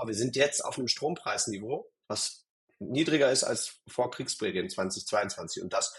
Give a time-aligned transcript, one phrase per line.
[0.00, 2.46] aber wir sind jetzt auf einem Strompreisniveau, was
[2.78, 5.62] niedriger ist als vor Kriegsbeginn 2022.
[5.62, 5.94] Und das,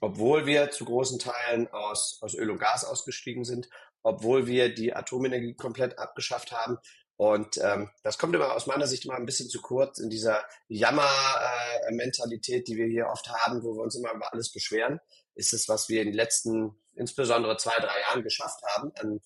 [0.00, 3.68] obwohl wir zu großen Teilen aus, aus Öl und Gas ausgestiegen sind,
[4.02, 6.78] obwohl wir die Atomenergie komplett abgeschafft haben.
[7.16, 10.44] Und ähm, das kommt immer aus meiner Sicht immer ein bisschen zu kurz in dieser
[10.66, 14.98] Jammer-Mentalität, äh, die wir hier oft haben, wo wir uns immer über alles beschweren.
[15.36, 19.20] Ist es, was wir in den letzten, insbesondere zwei, drei Jahren geschafft haben an,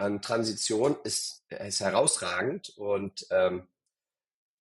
[0.00, 2.70] an Transition, ist, ist herausragend.
[2.76, 3.68] Und ähm,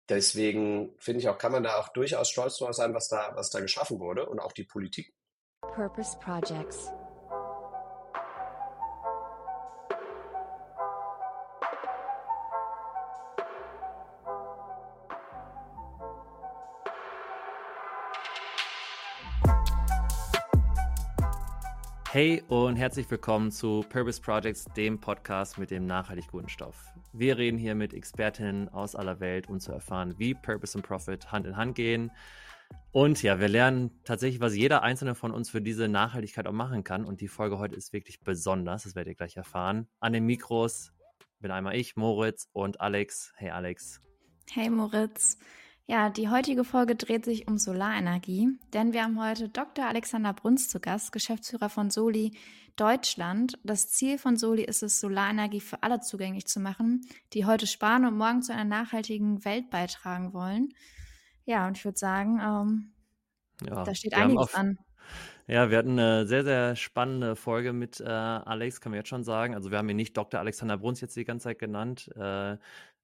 [0.10, 3.50] deswegen finde ich auch, kann man da auch durchaus stolz drauf sein, was da, was
[3.50, 5.14] da geschaffen wurde und auch die Politik.
[5.62, 6.92] Purpose Projects.
[22.22, 26.76] Hey und herzlich willkommen zu Purpose Projects, dem Podcast mit dem nachhaltig guten Stoff.
[27.14, 31.32] Wir reden hier mit Expertinnen aus aller Welt, um zu erfahren, wie Purpose und Profit
[31.32, 32.12] Hand in Hand gehen.
[32.92, 36.84] Und ja, wir lernen tatsächlich, was jeder einzelne von uns für diese Nachhaltigkeit auch machen
[36.84, 37.06] kann.
[37.06, 39.88] Und die Folge heute ist wirklich besonders, das werdet ihr gleich erfahren.
[40.02, 40.92] An den Mikros
[41.40, 43.32] bin einmal ich, Moritz und Alex.
[43.38, 44.02] Hey Alex.
[44.52, 45.38] Hey Moritz.
[45.90, 49.88] Ja, die heutige Folge dreht sich um Solarenergie, denn wir haben heute Dr.
[49.88, 52.38] Alexander Bruns zu Gast, Geschäftsführer von Soli
[52.76, 53.58] Deutschland.
[53.64, 57.02] Das Ziel von Soli ist es, Solarenergie für alle zugänglich zu machen,
[57.34, 60.70] die heute sparen und morgen zu einer nachhaltigen Welt beitragen wollen.
[61.46, 62.94] Ja, und ich würde sagen, ähm,
[63.68, 64.78] ja, da steht einiges auf, an.
[65.48, 69.24] Ja, wir hatten eine sehr, sehr spannende Folge mit äh, Alex, kann man jetzt schon
[69.24, 69.56] sagen.
[69.56, 70.40] Also wir haben ihn nicht Dr.
[70.40, 72.12] Alexander Bruns jetzt die ganze Zeit genannt.
[72.16, 72.58] Äh,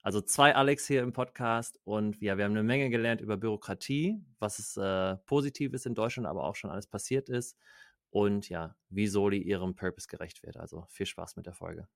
[0.06, 4.23] also zwei Alex hier im Podcast und ja, wir haben eine Menge gelernt über Bürokratie,
[4.38, 7.58] was es äh, Positives in Deutschland, aber auch schon alles passiert ist
[8.11, 10.58] und ja, wie Soli ihrem Purpose gerecht wird.
[10.58, 11.88] Also viel Spaß mit der Folge.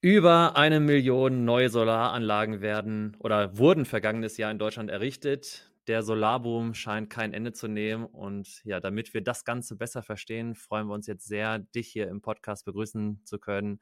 [0.00, 5.70] Über eine Million neue Solaranlagen werden oder wurden vergangenes Jahr in Deutschland errichtet.
[5.86, 8.04] Der Solarboom scheint kein Ende zu nehmen.
[8.04, 12.08] Und ja, damit wir das Ganze besser verstehen, freuen wir uns jetzt sehr, dich hier
[12.08, 13.78] im Podcast begrüßen zu können.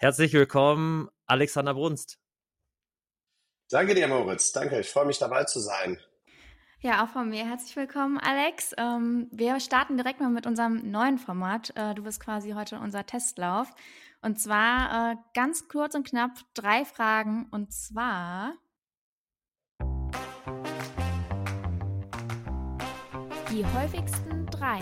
[0.00, 2.20] Herzlich willkommen, Alexander Brunst.
[3.68, 4.52] Danke dir, Moritz.
[4.52, 5.98] Danke, ich freue mich dabei zu sein.
[6.80, 8.72] Ja, auch von mir herzlich willkommen, Alex.
[8.78, 11.72] Ähm, wir starten direkt mal mit unserem neuen Format.
[11.74, 13.68] Äh, du bist quasi heute unser Testlauf.
[14.22, 17.48] Und zwar äh, ganz kurz und knapp drei Fragen.
[17.50, 18.54] Und zwar.
[23.50, 24.78] Die häufigsten drei.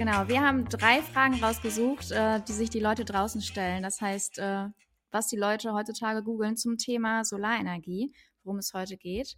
[0.00, 3.82] Genau, wir haben drei Fragen rausgesucht, äh, die sich die Leute draußen stellen.
[3.82, 4.68] Das heißt, äh,
[5.10, 8.10] was die Leute heutzutage googeln zum Thema Solarenergie,
[8.42, 9.36] worum es heute geht.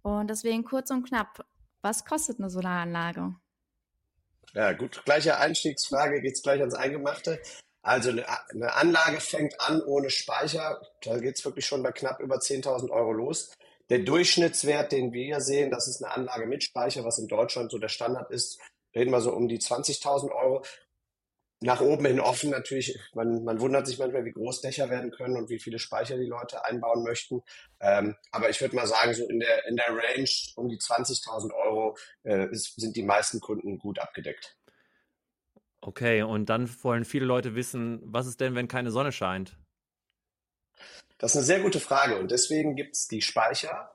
[0.00, 1.44] Und deswegen kurz und knapp,
[1.82, 3.34] was kostet eine Solaranlage?
[4.54, 7.38] Ja, gut, gleiche Einstiegsfrage, geht es gleich ans Eingemachte.
[7.82, 12.36] Also eine, Anlage fängt an ohne Speicher, da geht es wirklich schon bei knapp über
[12.36, 13.52] 10.000 Euro los.
[13.90, 17.70] Der Durchschnittswert, den wir hier sehen, das ist eine Anlage mit Speicher, was in Deutschland
[17.70, 18.58] so der Standard ist,
[18.98, 20.64] reden wir so um die 20.000 Euro.
[21.60, 22.98] Nach oben hin offen natürlich.
[23.14, 26.26] Man, man wundert sich manchmal, wie groß Dächer werden können und wie viele Speicher die
[26.26, 27.42] Leute einbauen möchten.
[27.80, 31.52] Ähm, aber ich würde mal sagen, so in der, in der Range um die 20.000
[31.54, 34.56] Euro äh, ist, sind die meisten Kunden gut abgedeckt.
[35.80, 39.56] Okay, und dann wollen viele Leute wissen, was ist denn, wenn keine Sonne scheint?
[41.18, 43.90] Das ist eine sehr gute Frage und deswegen gibt es die Speicher,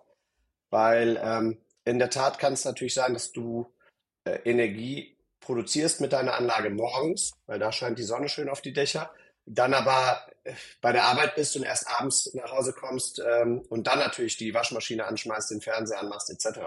[0.69, 3.68] weil ähm, in der Tat kann es natürlich sein, dass du
[4.26, 9.12] Energie produzierst mit deiner Anlage morgens, weil da scheint die Sonne schön auf die Dächer,
[9.46, 13.88] dann aber äh, bei der Arbeit bist und erst abends nach Hause kommst ähm, und
[13.88, 16.60] dann natürlich die Waschmaschine anschmeißt, den Fernseher anmachst etc.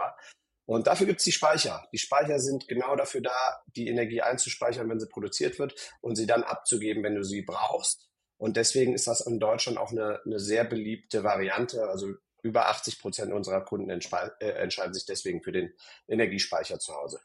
[0.67, 1.87] Und dafür gibt's die Speicher.
[1.93, 6.27] Die Speicher sind genau dafür da, die Energie einzuspeichern, wenn sie produziert wird und sie
[6.27, 8.09] dann abzugeben, wenn du sie brauchst.
[8.37, 11.89] Und deswegen ist das in Deutschland auch eine, eine sehr beliebte Variante.
[11.89, 15.73] Also über 80 Prozent unserer Kunden äh, entscheiden sich deswegen für den
[16.09, 17.21] Energiespeicher zu Hause.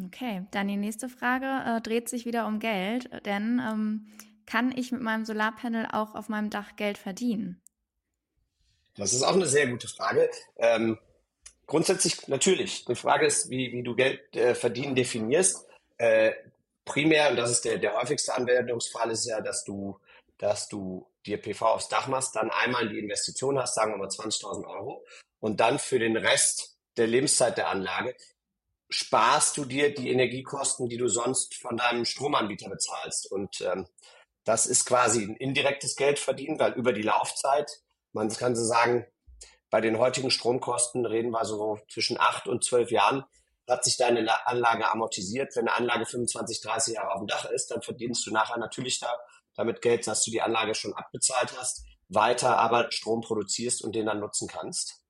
[0.00, 4.06] Okay, dann die nächste Frage äh, dreht sich wieder um Geld, denn ähm,
[4.46, 7.60] kann ich mit meinem Solarpanel auch auf meinem Dach Geld verdienen?
[8.96, 10.30] Das ist auch eine sehr gute Frage.
[10.56, 10.98] Ähm,
[11.66, 12.84] grundsätzlich natürlich.
[12.84, 15.66] Die Frage ist, wie, wie du Geld äh, verdienen definierst.
[15.98, 16.32] Äh,
[16.84, 19.98] primär, und das ist der, der häufigste Anwendungsfall, ist ja, dass du,
[20.38, 24.08] dass du dir PV aufs Dach machst, dann einmal die Investition hast, sagen wir mal
[24.08, 25.04] 20.000 Euro,
[25.40, 28.14] und dann für den Rest der Lebenszeit der Anlage
[28.92, 33.30] sparst du dir die Energiekosten, die du sonst von deinem Stromanbieter bezahlst.
[33.30, 33.86] Und ähm,
[34.44, 37.80] das ist quasi ein indirektes Geldverdienen, weil über die Laufzeit,
[38.12, 39.06] man kann so sagen,
[39.70, 43.24] bei den heutigen Stromkosten reden wir so zwischen acht und zwölf Jahren,
[43.68, 45.56] hat sich deine Anlage amortisiert.
[45.56, 49.00] Wenn eine Anlage 25, 30 Jahre auf dem Dach ist, dann verdienst du nachher natürlich
[49.00, 49.08] da
[49.54, 54.06] damit Geld, dass du die Anlage schon abbezahlt hast, weiter aber Strom produzierst und den
[54.06, 55.02] dann nutzen kannst.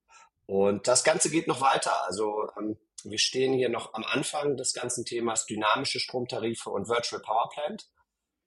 [0.46, 2.04] Und das Ganze geht noch weiter.
[2.06, 7.20] Also ähm, wir stehen hier noch am Anfang des ganzen Themas dynamische Stromtarife und Virtual
[7.22, 7.88] Power Plant.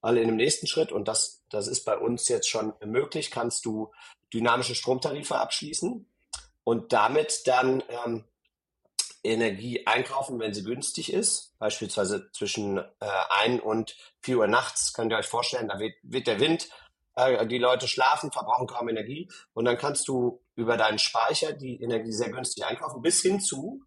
[0.02, 0.92] Alle in dem nächsten Schritt.
[0.92, 3.32] Und das, das ist bei uns jetzt schon möglich.
[3.32, 3.92] Kannst du
[4.34, 6.08] dynamische Stromtarife abschließen
[6.64, 8.26] und damit dann ähm,
[9.24, 11.58] Energie einkaufen, wenn sie günstig ist.
[11.58, 12.84] Beispielsweise zwischen äh,
[13.42, 16.70] 1 und 4 Uhr nachts könnt ihr euch vorstellen, da wird, wird der Wind
[17.16, 21.82] äh, die Leute schlafen, verbrauchen kaum Energie und dann kannst du über deinen Speicher die
[21.82, 23.84] Energie sehr günstig einkaufen, bis hin zu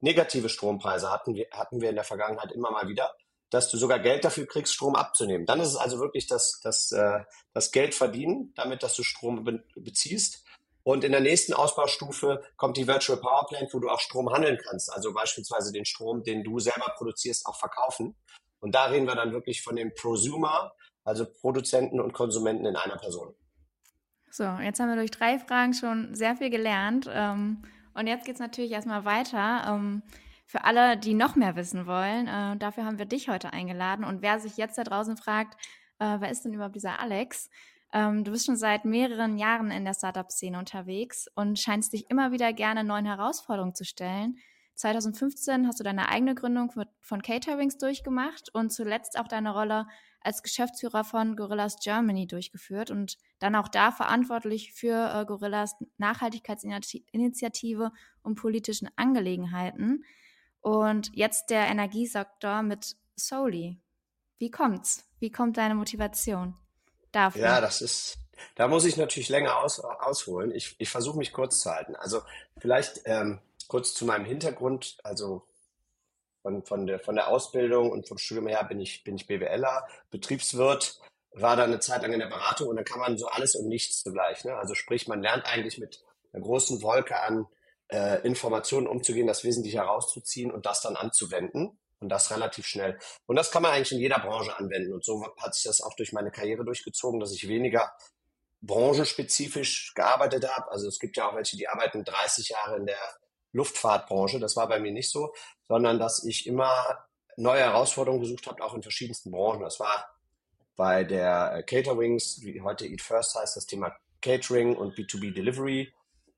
[0.00, 3.14] negative Strompreise hatten wir, hatten wir in der Vergangenheit immer mal wieder,
[3.50, 5.46] dass du sogar Geld dafür kriegst, Strom abzunehmen.
[5.46, 7.20] Dann ist es also wirklich das, das, äh,
[7.52, 10.44] das Geld verdienen, damit, dass du Strom be beziehst.
[10.82, 14.58] Und in der nächsten Ausbaustufe kommt die Virtual Power Plant, wo du auch Strom handeln
[14.68, 14.92] kannst.
[14.92, 18.14] Also beispielsweise den Strom, den du selber produzierst, auch verkaufen.
[18.60, 20.72] Und da reden wir dann wirklich von dem Prosumer,
[21.04, 23.34] also Produzenten und Konsumenten in einer Person.
[24.30, 27.08] So, jetzt haben wir durch drei Fragen schon sehr viel gelernt.
[27.10, 27.62] Ähm,
[27.96, 29.64] und jetzt geht es natürlich erstmal weiter.
[29.68, 30.02] Ähm,
[30.46, 34.04] für alle, die noch mehr wissen wollen, äh, dafür haben wir dich heute eingeladen.
[34.04, 35.54] Und wer sich jetzt da draußen fragt,
[35.98, 37.50] äh, wer ist denn überhaupt dieser Alex?
[37.92, 42.32] Ähm, du bist schon seit mehreren Jahren in der Startup-Szene unterwegs und scheinst dich immer
[42.32, 44.36] wieder gerne neuen Herausforderungen zu stellen.
[44.76, 46.70] 2015 hast du deine eigene Gründung
[47.00, 49.86] von Caterings durchgemacht und zuletzt auch deine Rolle
[50.20, 57.92] als Geschäftsführer von Gorillas Germany durchgeführt und dann auch da verantwortlich für äh, Gorillas Nachhaltigkeitsinitiative
[58.22, 60.04] und politischen Angelegenheiten.
[60.60, 63.80] Und jetzt der Energiesektor mit Soli.
[64.38, 65.08] Wie kommt's?
[65.20, 66.56] Wie kommt deine Motivation
[67.12, 67.42] dafür?
[67.42, 68.18] Ja, das ist,
[68.56, 70.50] da muss ich natürlich länger aus, ausholen.
[70.50, 71.94] Ich, ich versuche mich kurz zu halten.
[71.94, 72.20] Also
[72.58, 74.98] vielleicht ähm, kurz zu meinem Hintergrund.
[75.02, 75.46] Also
[76.42, 79.86] von, von, der, von der Ausbildung und vom Studium her bin ich, bin ich BWLer,
[80.10, 81.00] Betriebswirt,
[81.32, 83.68] war da eine Zeit lang in der Beratung und dann kann man so alles und
[83.68, 84.44] nichts zugleich.
[84.44, 84.54] Ne?
[84.56, 86.02] Also sprich, man lernt eigentlich mit
[86.32, 87.46] einer großen Wolke an
[87.88, 91.78] äh, Informationen umzugehen, das Wesentliche herauszuziehen und das dann anzuwenden.
[91.98, 92.98] Und das relativ schnell.
[93.24, 94.92] Und das kann man eigentlich in jeder Branche anwenden.
[94.92, 97.90] Und so hat sich das auch durch meine Karriere durchgezogen, dass ich weniger
[98.60, 100.70] branchenspezifisch gearbeitet habe.
[100.70, 102.98] Also es gibt ja auch welche, die arbeiten 30 Jahre in der
[103.56, 104.38] Luftfahrtbranche.
[104.38, 105.32] Das war bei mir nicht so,
[105.66, 106.70] sondern dass ich immer
[107.36, 109.60] neue Herausforderungen gesucht habe, auch in verschiedensten Branchen.
[109.60, 110.16] Das war
[110.76, 115.92] bei der äh, Caterwings, wie heute Eat First heißt, das Thema Catering und B2B Delivery.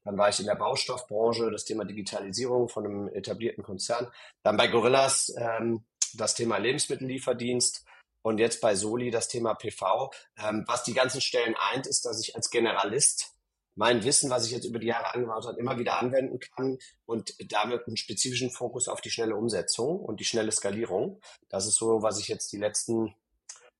[0.04, 4.10] Dann war ich in der Baustoffbranche, das Thema Digitalisierung von einem etablierten Konzern.
[4.42, 5.84] Dann bei Gorillas ähm,
[6.14, 7.84] das Thema Lebensmittellieferdienst
[8.22, 10.10] und jetzt bei Soli das Thema PV.
[10.38, 13.34] Ähm, was die ganzen Stellen eint, ist, dass ich als Generalist
[13.78, 17.32] mein Wissen, was ich jetzt über die Jahre angebaut habe, immer wieder anwenden kann und
[17.52, 21.20] damit einen spezifischen Fokus auf die schnelle Umsetzung und die schnelle Skalierung.
[21.48, 23.14] Das ist so, was ich jetzt die letzten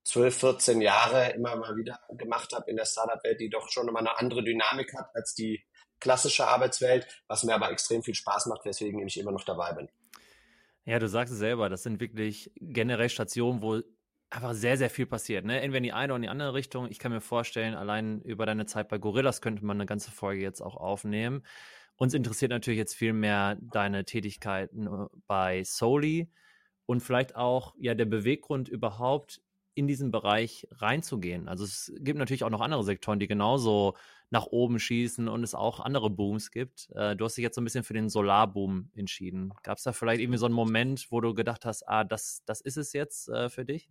[0.05, 3.99] 12, 14 Jahre immer mal wieder gemacht habe in der Startup-Welt, die doch schon immer
[3.99, 5.65] eine andere Dynamik hat als die
[5.99, 9.89] klassische Arbeitswelt, was mir aber extrem viel Spaß macht, weswegen ich immer noch dabei bin.
[10.85, 13.83] Ja, du sagst es selber, das sind wirklich generell Stationen, wo
[14.31, 15.45] einfach sehr, sehr viel passiert.
[15.45, 15.61] Ne?
[15.61, 16.89] Entweder in die eine oder in die andere Richtung.
[16.91, 20.43] Ich kann mir vorstellen, allein über deine Zeit bei Gorillas könnte man eine ganze Folge
[20.43, 21.43] jetzt auch aufnehmen.
[21.97, 26.31] Uns interessiert natürlich jetzt viel mehr deine Tätigkeiten äh, bei Soli
[26.87, 29.41] und vielleicht auch ja der Beweggrund überhaupt
[29.75, 31.49] in diesen Bereich reinzugehen.
[31.49, 33.95] Also es gibt natürlich auch noch andere Sektoren, die genauso
[34.31, 36.91] nach oben schießen und es auch andere Booms gibt.
[36.95, 39.53] Äh, du hast dich jetzt so ein bisschen für den Solarboom entschieden.
[39.63, 42.61] Gab es da vielleicht irgendwie so einen Moment, wo du gedacht hast, ah, das, das
[42.61, 43.89] ist es jetzt äh, für dich?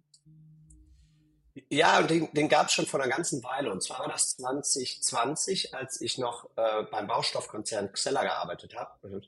[1.70, 3.72] Ja, den, den gab es schon vor einer ganzen Weile.
[3.72, 9.22] Und zwar war das 2020, als ich noch äh, beim Baustoffkonzern Xella gearbeitet habe.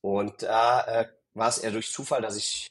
[0.00, 2.68] Und da äh, war es eher durch Zufall, dass ich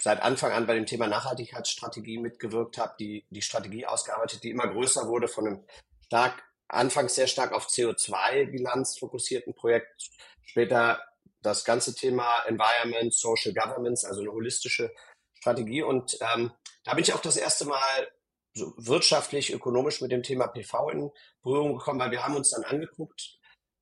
[0.00, 4.66] seit Anfang an bei dem Thema Nachhaltigkeitsstrategie mitgewirkt habe, die, die Strategie ausgearbeitet, die immer
[4.66, 5.64] größer wurde von einem
[6.06, 10.10] stark, anfangs sehr stark auf CO2-Bilanz fokussierten Projekt,
[10.44, 11.00] später
[11.40, 14.92] das ganze Thema Environment, Social Governance, also eine holistische
[15.34, 15.82] Strategie.
[15.82, 16.52] Und ähm,
[16.84, 18.08] da bin ich auch das erste Mal
[18.54, 21.10] so wirtschaftlich, ökonomisch mit dem Thema PV in
[21.42, 23.38] Berührung gekommen, weil wir haben uns dann angeguckt,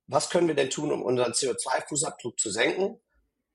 [0.07, 2.99] was können wir denn tun, um unseren CO2-Fußabdruck zu senken,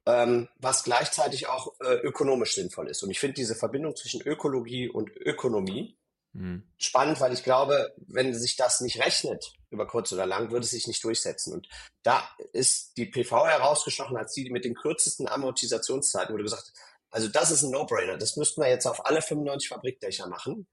[0.06, 3.02] ähm, was gleichzeitig auch äh, ökonomisch sinnvoll ist.
[3.02, 5.98] Und ich finde diese Verbindung zwischen Ökologie und Ökonomie
[6.32, 6.62] mhm.
[6.78, 10.70] spannend, weil ich glaube, wenn sich das nicht rechnet, über kurz oder lang, würde es
[10.70, 11.52] sich nicht durchsetzen.
[11.52, 11.68] Und
[12.02, 16.80] da ist die PV herausgestochen als die mit den kürzesten Amortisationszeiten, wo du gesagt hast,
[17.10, 18.18] also das ist ein No-Brainer.
[18.18, 20.66] Das müssten wir jetzt auf alle 95 Fabrikdächer machen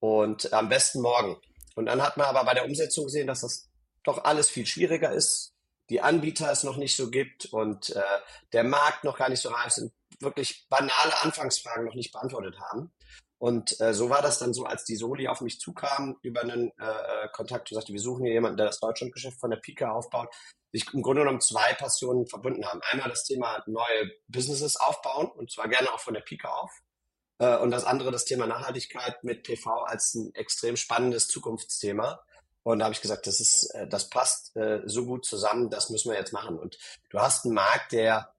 [0.00, 1.36] und am besten morgen.
[1.74, 3.68] Und dann hat man aber bei der Umsetzung gesehen, dass das
[4.04, 5.54] doch alles viel schwieriger ist,
[5.90, 8.02] die Anbieter es noch nicht so gibt und äh,
[8.52, 12.92] der Markt noch gar nicht so reif sind, wirklich banale Anfangsfragen noch nicht beantwortet haben.
[13.38, 16.72] Und äh, so war das dann so, als die Soli auf mich zukam über einen
[16.78, 19.90] äh, äh Kontakt und sagte, wir suchen hier jemanden, der das Deutschlandgeschäft von der Pike
[19.90, 20.28] aufbaut,
[20.72, 22.80] sich im Grunde genommen zwei Passionen verbunden haben.
[22.90, 26.70] Einmal das Thema neue Businesses aufbauen und zwar gerne auch von der Pike auf.
[27.38, 32.22] Äh, und das andere das Thema Nachhaltigkeit mit PV als ein extrem spannendes Zukunftsthema.
[32.62, 35.90] Und da habe ich gesagt, das ist, äh, das passt äh, so gut zusammen, das
[35.90, 36.58] müssen wir jetzt machen.
[36.58, 36.78] Und
[37.10, 38.34] du hast einen Markt, der,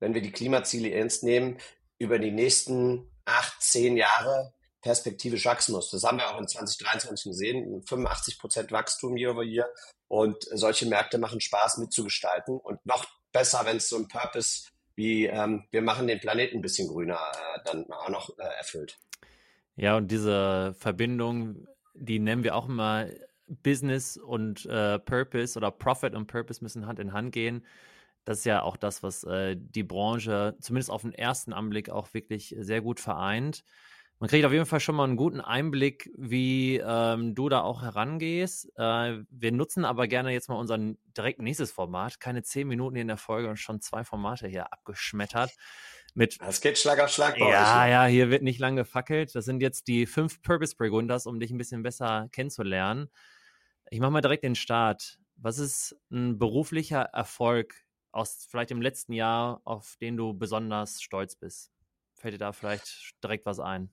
[0.00, 1.58] wenn wir die Klimaziele ernst nehmen,
[1.98, 4.52] über die nächsten acht, zehn Jahre
[4.82, 5.90] perspektivisch wachsen muss.
[5.90, 9.68] Das haben wir auch in 2023 gesehen, 85 Prozent Wachstum year over year.
[10.08, 14.68] Und solche Märkte machen Spaß mitzugestalten und noch besser, wenn es so ein Purpose
[15.00, 18.98] wie ähm, wir machen den Planeten ein bisschen grüner äh, dann auch noch äh, erfüllt.
[19.76, 23.06] Ja, und diese Verbindung, die nennen wir auch immer
[23.62, 27.64] Business und äh, Purpose oder Profit und Purpose müssen Hand in Hand gehen.
[28.26, 32.12] Das ist ja auch das, was äh, die Branche zumindest auf den ersten Anblick auch
[32.12, 33.64] wirklich sehr gut vereint.
[34.20, 37.80] Man kriegt auf jeden Fall schon mal einen guten Einblick, wie ähm, du da auch
[37.80, 38.70] herangehst.
[38.76, 40.76] Äh, wir nutzen aber gerne jetzt mal unser
[41.16, 42.20] direkt nächstes Format.
[42.20, 45.50] Keine zehn Minuten in der Folge und schon zwei Formate hier abgeschmettert.
[46.12, 49.34] Mit, es geht Schlag auf Schlag bei Ja, euch, ja, hier wird nicht lange gefackelt.
[49.34, 53.08] Das sind jetzt die fünf Purpose Preguntas, um dich ein bisschen besser kennenzulernen.
[53.90, 55.18] Ich mache mal direkt den Start.
[55.36, 57.74] Was ist ein beruflicher Erfolg
[58.12, 61.72] aus vielleicht im letzten Jahr, auf den du besonders stolz bist?
[62.16, 63.90] Fällt dir da vielleicht direkt was ein?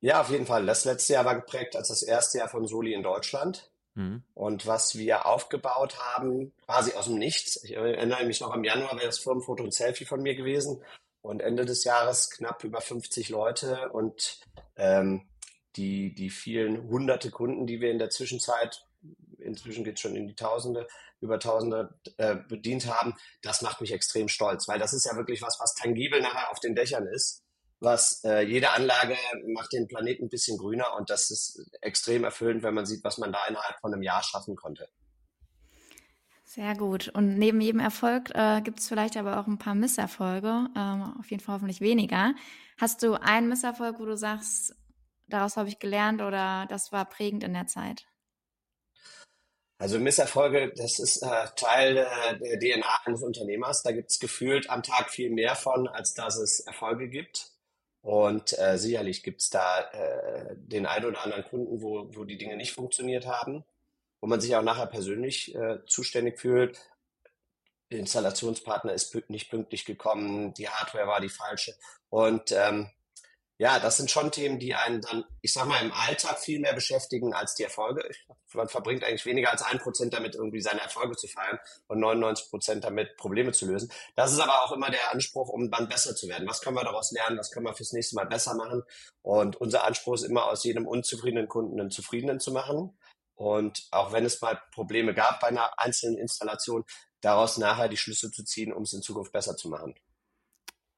[0.00, 0.64] Ja, auf jeden Fall.
[0.66, 3.70] Das letzte Jahr war geprägt als das erste Jahr von Soli in Deutschland.
[3.94, 4.22] Mhm.
[4.34, 7.62] Und was wir aufgebaut haben, quasi aus dem Nichts.
[7.64, 10.82] Ich erinnere mich noch, im Januar wäre das Firmenfoto und Selfie von mir gewesen.
[11.20, 14.40] Und Ende des Jahres knapp über 50 Leute und
[14.76, 15.28] ähm,
[15.74, 18.86] die, die vielen hunderte Kunden, die wir in der Zwischenzeit,
[19.38, 20.86] inzwischen geht es schon in die Tausende,
[21.20, 25.42] über Tausende äh, bedient haben, das macht mich extrem stolz, weil das ist ja wirklich
[25.42, 27.42] was, was tangibel nachher auf den Dächern ist
[27.80, 29.16] was äh, jede Anlage
[29.46, 33.18] macht den Planeten ein bisschen grüner und das ist extrem erfüllend, wenn man sieht, was
[33.18, 34.88] man da innerhalb von einem Jahr schaffen konnte.
[36.44, 37.08] Sehr gut.
[37.08, 41.30] Und neben jedem Erfolg äh, gibt es vielleicht aber auch ein paar Misserfolge, ähm, auf
[41.30, 42.34] jeden Fall hoffentlich weniger.
[42.78, 44.74] Hast du einen Misserfolg, wo du sagst,
[45.26, 48.06] daraus habe ich gelernt oder das war prägend in der Zeit?
[49.80, 53.82] Also Misserfolge, das ist äh, Teil äh, der DNA eines Unternehmers.
[53.82, 57.52] Da gibt es gefühlt am Tag viel mehr von, als dass es Erfolge gibt.
[58.08, 62.38] Und äh, sicherlich gibt es da äh, den einen oder anderen Kunden, wo, wo die
[62.38, 63.66] Dinge nicht funktioniert haben,
[64.22, 66.80] wo man sich auch nachher persönlich äh, zuständig fühlt.
[67.90, 71.74] Der Installationspartner ist nicht pünktlich gekommen, die Hardware war die falsche.
[72.08, 72.88] Und ähm,
[73.60, 76.74] ja, das sind schon Themen, die einen dann, ich sag mal, im Alltag viel mehr
[76.74, 78.08] beschäftigen als die Erfolge.
[78.54, 82.50] Man verbringt eigentlich weniger als ein Prozent damit, irgendwie seine Erfolge zu feiern und 99
[82.50, 83.92] Prozent damit, Probleme zu lösen.
[84.14, 86.46] Das ist aber auch immer der Anspruch, um dann besser zu werden.
[86.46, 87.36] Was können wir daraus lernen?
[87.36, 88.84] Was können wir fürs nächste Mal besser machen?
[89.22, 92.96] Und unser Anspruch ist immer, aus jedem unzufriedenen Kunden einen zufriedenen zu machen.
[93.34, 96.84] Und auch wenn es mal Probleme gab bei einer einzelnen Installation,
[97.22, 99.96] daraus nachher die Schlüsse zu ziehen, um es in Zukunft besser zu machen.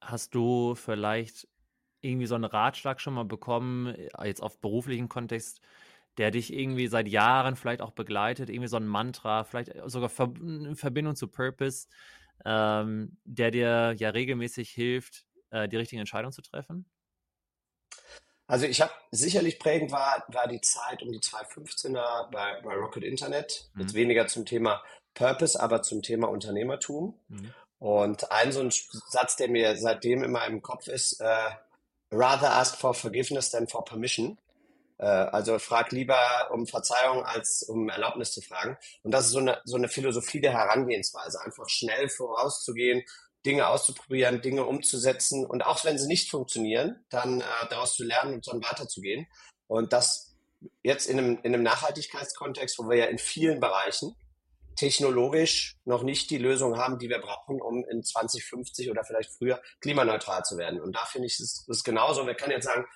[0.03, 1.47] Hast du vielleicht
[2.03, 5.61] irgendwie so einen Ratschlag schon mal bekommen, äh, jetzt auf beruflichen Kontext,
[6.19, 10.77] der dich irgendwie seit Jahren vielleicht auch begleitet, irgendwie so ein Mantra, vielleicht sogar in
[10.77, 11.89] Verbindung zu Purpose,
[12.45, 16.87] ähm, der dir ja regelmäßig hilft, äh, die richtigen Entscheidungen zu treffen?
[18.47, 23.05] Also ich habe sicherlich prägend war, war die Zeit um die 2015er bei, bei Rocket
[23.05, 23.71] Internet.
[23.75, 23.83] Mhm.
[23.83, 24.83] Jetzt weniger zum Thema
[25.15, 27.15] Purpose, aber zum Thema Unternehmertum.
[27.29, 27.55] Mhm.
[27.79, 31.51] Und ein so ein Satz, der mir seitdem immer im Kopf ist, äh,
[32.11, 34.39] rather ask for forgiveness than for permission.
[34.99, 38.77] Äh, also frag lieber um Verzeihung als um Erlaubnis zu fragen.
[39.03, 43.03] Und das ist so eine, so eine Philosophie der Herangehensweise, einfach schnell vorauszugehen,
[43.47, 48.35] Dinge auszuprobieren, Dinge umzusetzen und auch wenn sie nicht funktionieren, dann äh, daraus zu lernen
[48.35, 49.27] und dann weiterzugehen.
[49.67, 50.37] Und das
[50.83, 54.15] jetzt in einem, in einem Nachhaltigkeitskontext, wo wir ja in vielen Bereichen
[54.81, 59.61] technologisch noch nicht die Lösung haben, die wir brauchen, um in 2050 oder vielleicht früher
[59.81, 60.81] klimaneutral zu werden.
[60.81, 62.27] Und da finde ich es ist genauso.
[62.27, 62.87] Wir können jetzt sagen,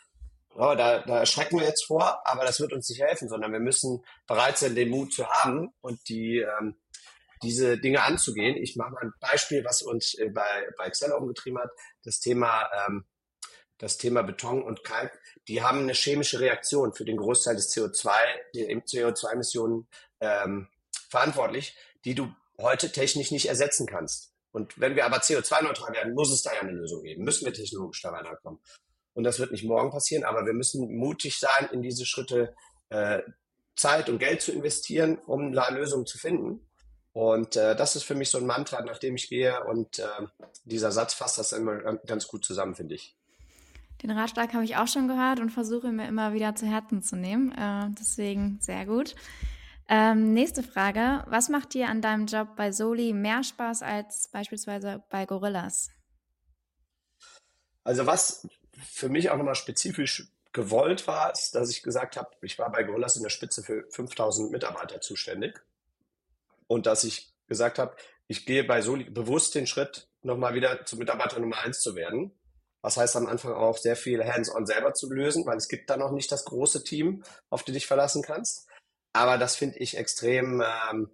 [0.54, 3.60] oh, da, da erschrecken wir jetzt vor, aber das wird uns nicht helfen, sondern wir
[3.60, 6.76] müssen bereit sein, den Mut zu haben und die ähm,
[7.42, 8.56] diese Dinge anzugehen.
[8.56, 10.46] Ich mache mal ein Beispiel, was uns äh, bei,
[10.78, 11.70] bei Excel umgetrieben hat.
[12.02, 13.04] Das Thema, ähm,
[13.76, 15.20] das Thema Beton und Kalk.
[15.48, 18.10] Die haben eine chemische Reaktion für den Großteil des CO2,
[18.54, 19.86] die CO2-Emissionen
[20.20, 20.68] ähm,
[21.14, 22.28] verantwortlich, die du
[22.60, 24.32] heute technisch nicht ersetzen kannst.
[24.52, 27.24] Und wenn wir aber CO2-neutral werden, muss es da ja eine Lösung geben.
[27.24, 28.60] Müssen wir technologisch da weiterkommen.
[29.14, 32.54] Und das wird nicht morgen passieren, aber wir müssen mutig sein, in diese Schritte
[32.90, 33.20] äh,
[33.76, 36.60] Zeit und Geld zu investieren, um da Lösungen zu finden.
[37.12, 39.64] Und äh, das ist für mich so ein Mantra, nach dem ich gehe.
[39.64, 40.04] Und äh,
[40.64, 43.16] dieser Satz fasst das immer ganz gut zusammen, finde ich.
[44.02, 47.16] Den Ratschlag habe ich auch schon gehört und versuche mir immer wieder zu Herzen zu
[47.16, 47.52] nehmen.
[47.52, 49.14] Äh, deswegen sehr gut.
[49.88, 51.24] Ähm, nächste Frage.
[51.26, 55.90] Was macht dir an deinem Job bei Soli mehr Spaß als beispielsweise bei Gorillas?
[57.82, 62.58] Also was für mich auch nochmal spezifisch gewollt war, ist, dass ich gesagt habe, ich
[62.58, 65.60] war bei Gorillas in der Spitze für 5000 Mitarbeiter zuständig
[66.66, 67.94] und dass ich gesagt habe,
[68.26, 72.32] ich gehe bei Soli bewusst den Schritt, nochmal wieder zum Mitarbeiter Nummer eins zu werden.
[72.80, 75.96] Was heißt am Anfang auch sehr viel hands-on selber zu lösen, weil es gibt da
[75.96, 78.66] noch nicht das große Team, auf du dich verlassen kannst.
[79.14, 81.08] Aber das finde ich extrem, ähm,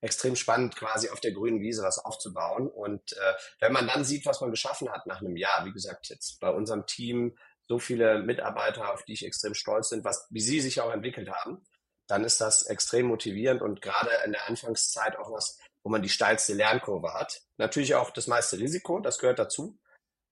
[0.00, 2.68] extrem spannend, quasi auf der grünen Wiese was aufzubauen.
[2.68, 6.08] Und äh, wenn man dann sieht, was man geschaffen hat nach einem Jahr, wie gesagt,
[6.08, 7.38] jetzt bei unserem Team
[7.68, 11.30] so viele Mitarbeiter, auf die ich extrem stolz bin, was, wie sie sich auch entwickelt
[11.30, 11.64] haben,
[12.08, 16.08] dann ist das extrem motivierend und gerade in der Anfangszeit auch was, wo man die
[16.08, 17.42] steilste Lernkurve hat.
[17.58, 19.78] Natürlich auch das meiste Risiko, das gehört dazu.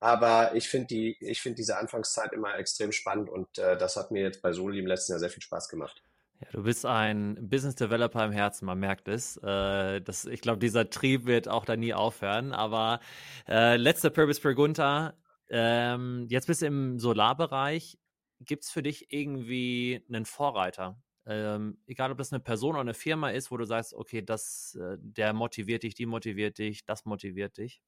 [0.01, 4.11] Aber ich finde die, ich finde diese Anfangszeit immer extrem spannend und äh, das hat
[4.11, 6.03] mir jetzt bei Soli im letzten Jahr sehr viel Spaß gemacht.
[6.45, 9.37] Ja, du bist ein Business Developer im Herzen, man merkt es.
[9.39, 12.53] Äh, das, ich glaube, dieser Trieb wird auch da nie aufhören.
[12.53, 13.01] Aber
[13.49, 15.17] äh, letzter Purpose per Gunther.
[15.49, 17.99] Ähm, jetzt bist du im Solarbereich.
[18.41, 21.01] Gibt es für dich irgendwie einen Vorreiter?
[21.27, 24.77] Ähm, egal, ob das eine Person oder eine Firma ist, wo du sagst, okay, das,
[24.79, 27.81] äh, der motiviert dich, die motiviert dich, das motiviert dich.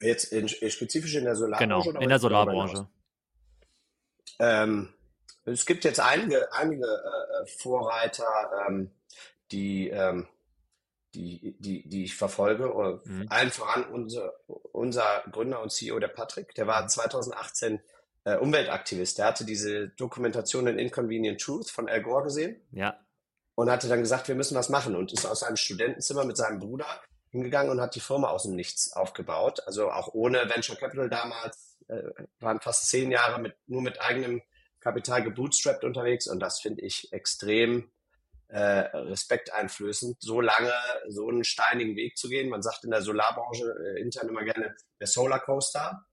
[0.00, 1.90] Jetzt in, spezifisch in der Solarbranche?
[1.90, 2.88] Genau, in der Solarbranche.
[4.38, 4.88] Ähm,
[5.44, 8.90] es gibt jetzt einige, einige äh, Vorreiter, ähm,
[9.50, 10.28] die, ähm,
[11.14, 13.00] die, die, die ich verfolge.
[13.04, 13.26] Mhm.
[13.30, 17.78] Allen voran unser, unser Gründer und CEO, der Patrick, der war 2018 mhm.
[18.24, 19.18] äh, Umweltaktivist.
[19.18, 22.60] Der hatte diese Dokumentation in Inconvenient Truth von Al Gore gesehen.
[22.72, 22.98] Ja.
[23.54, 26.60] Und hatte dann gesagt, wir müssen was machen und ist aus seinem Studentenzimmer mit seinem
[26.60, 26.86] Bruder
[27.28, 29.60] hingegangen und hat die Firma aus dem Nichts aufgebaut.
[29.66, 32.02] Also auch ohne Venture Capital damals, äh,
[32.38, 34.42] waren fast zehn Jahre mit, nur mit eigenem
[34.80, 37.90] Kapital gebootstrapped unterwegs und das finde ich extrem
[38.48, 38.60] äh,
[38.96, 40.72] respekteinflößend, so lange
[41.08, 42.48] so einen steinigen Weg zu gehen.
[42.48, 46.04] Man sagt in der Solarbranche äh, intern immer gerne der Solar Coaster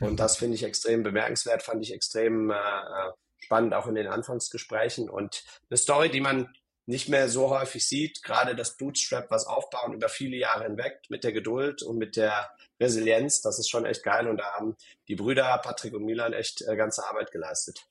[0.00, 4.08] und das finde ich extrem bemerkenswert, fand ich extrem äh, äh, spannend auch in den
[4.08, 6.52] Anfangsgesprächen und eine Story, die man
[6.86, 11.24] nicht mehr so häufig sieht, gerade das Bootstrap, was aufbauen über viele Jahre hinweg mit
[11.24, 14.76] der Geduld und mit der Resilienz, das ist schon echt geil und da haben
[15.08, 17.86] die Brüder Patrick und Milan echt äh, ganze Arbeit geleistet.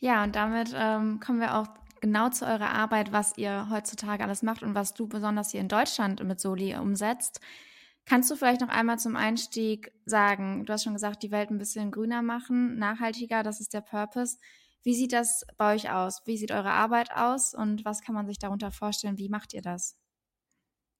[0.00, 1.68] Ja, und damit ähm, kommen wir auch
[2.00, 5.68] genau zu eurer Arbeit, was ihr heutzutage alles macht und was du besonders hier in
[5.68, 7.40] Deutschland mit Soli umsetzt.
[8.06, 11.58] Kannst du vielleicht noch einmal zum Einstieg sagen, du hast schon gesagt, die Welt ein
[11.58, 14.38] bisschen grüner machen, nachhaltiger, das ist der Purpose.
[14.82, 16.22] Wie sieht das bei euch aus?
[16.24, 19.18] Wie sieht eure Arbeit aus und was kann man sich darunter vorstellen?
[19.18, 19.96] Wie macht ihr das?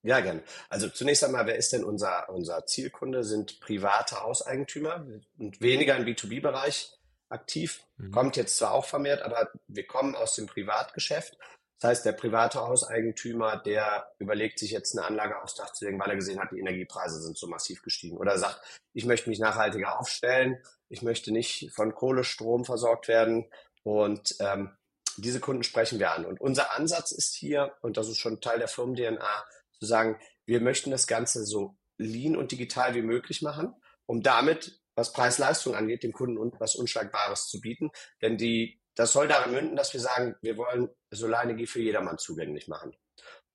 [0.03, 0.43] Ja, gerne.
[0.69, 3.25] Also zunächst einmal, wer ist denn unser, unser Zielkunde?
[3.25, 5.07] Sind private Hauseigentümer
[5.39, 7.00] und weniger im B2B-Bereich
[7.31, 7.85] aktiv.
[7.97, 8.11] Mhm.
[8.11, 11.39] Kommt jetzt zwar auch vermehrt, aber wir kommen aus dem Privatgeschäft.
[11.79, 15.99] Das heißt, der private Hauseigentümer, der überlegt sich jetzt eine Anlage aufs Dach zu legen,
[15.99, 18.19] weil er gesehen hat, die Energiepreise sind so massiv gestiegen.
[18.19, 18.61] Oder sagt,
[18.93, 23.51] ich möchte mich nachhaltiger aufstellen, ich möchte nicht von Kohlestrom versorgt werden.
[23.83, 24.77] Und ähm,
[25.17, 26.27] diese Kunden sprechen wir an.
[26.27, 29.45] Und unser Ansatz ist hier, und das ist schon Teil der Firmen-DNA,
[29.79, 34.80] zu sagen, wir möchten das Ganze so lean und digital wie möglich machen, um damit
[34.95, 37.91] was Preis-Leistung angeht, dem Kunden was Unschlagbares zu bieten.
[38.23, 42.69] Denn die, das soll darin münden, dass wir sagen, wir wollen Solarenergie für jedermann zugänglich
[42.69, 42.95] machen.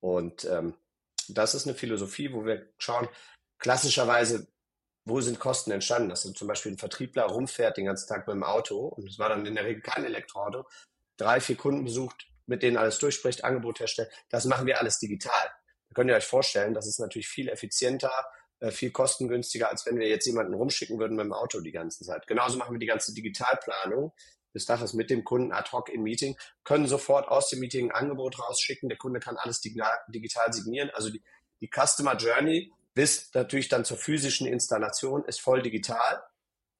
[0.00, 0.74] Und ähm,
[1.28, 3.08] das ist eine Philosophie, wo wir schauen,
[3.58, 4.48] klassischerweise,
[5.04, 6.08] wo sind Kosten entstanden?
[6.08, 9.28] Dass zum Beispiel ein Vertriebler rumfährt den ganzen Tag mit dem Auto und es war
[9.28, 10.66] dann in der Regel kein Elektroauto,
[11.16, 14.10] drei, vier Kunden besucht, mit denen alles durchspricht, Angebot herstellt.
[14.28, 15.50] Das machen wir alles digital.
[15.88, 18.12] Da könnt ihr euch vorstellen, das ist natürlich viel effizienter,
[18.70, 22.26] viel kostengünstiger, als wenn wir jetzt jemanden rumschicken würden mit dem Auto die ganze Zeit.
[22.26, 24.12] Genauso machen wir die ganze Digitalplanung
[24.54, 28.04] des Daches mit dem Kunden ad hoc im Meeting, können sofort aus dem Meeting ein
[28.04, 28.88] Angebot rausschicken.
[28.88, 30.90] Der Kunde kann alles digital signieren.
[30.94, 31.22] Also die,
[31.60, 36.22] die Customer Journey bis natürlich dann zur physischen Installation ist voll digital.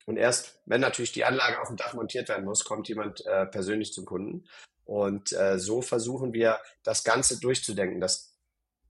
[0.07, 3.45] Und erst, wenn natürlich die Anlage auf dem Dach montiert werden muss, kommt jemand äh,
[3.45, 4.49] persönlich zum Kunden.
[4.85, 8.01] Und äh, so versuchen wir, das Ganze durchzudenken.
[8.01, 8.36] Das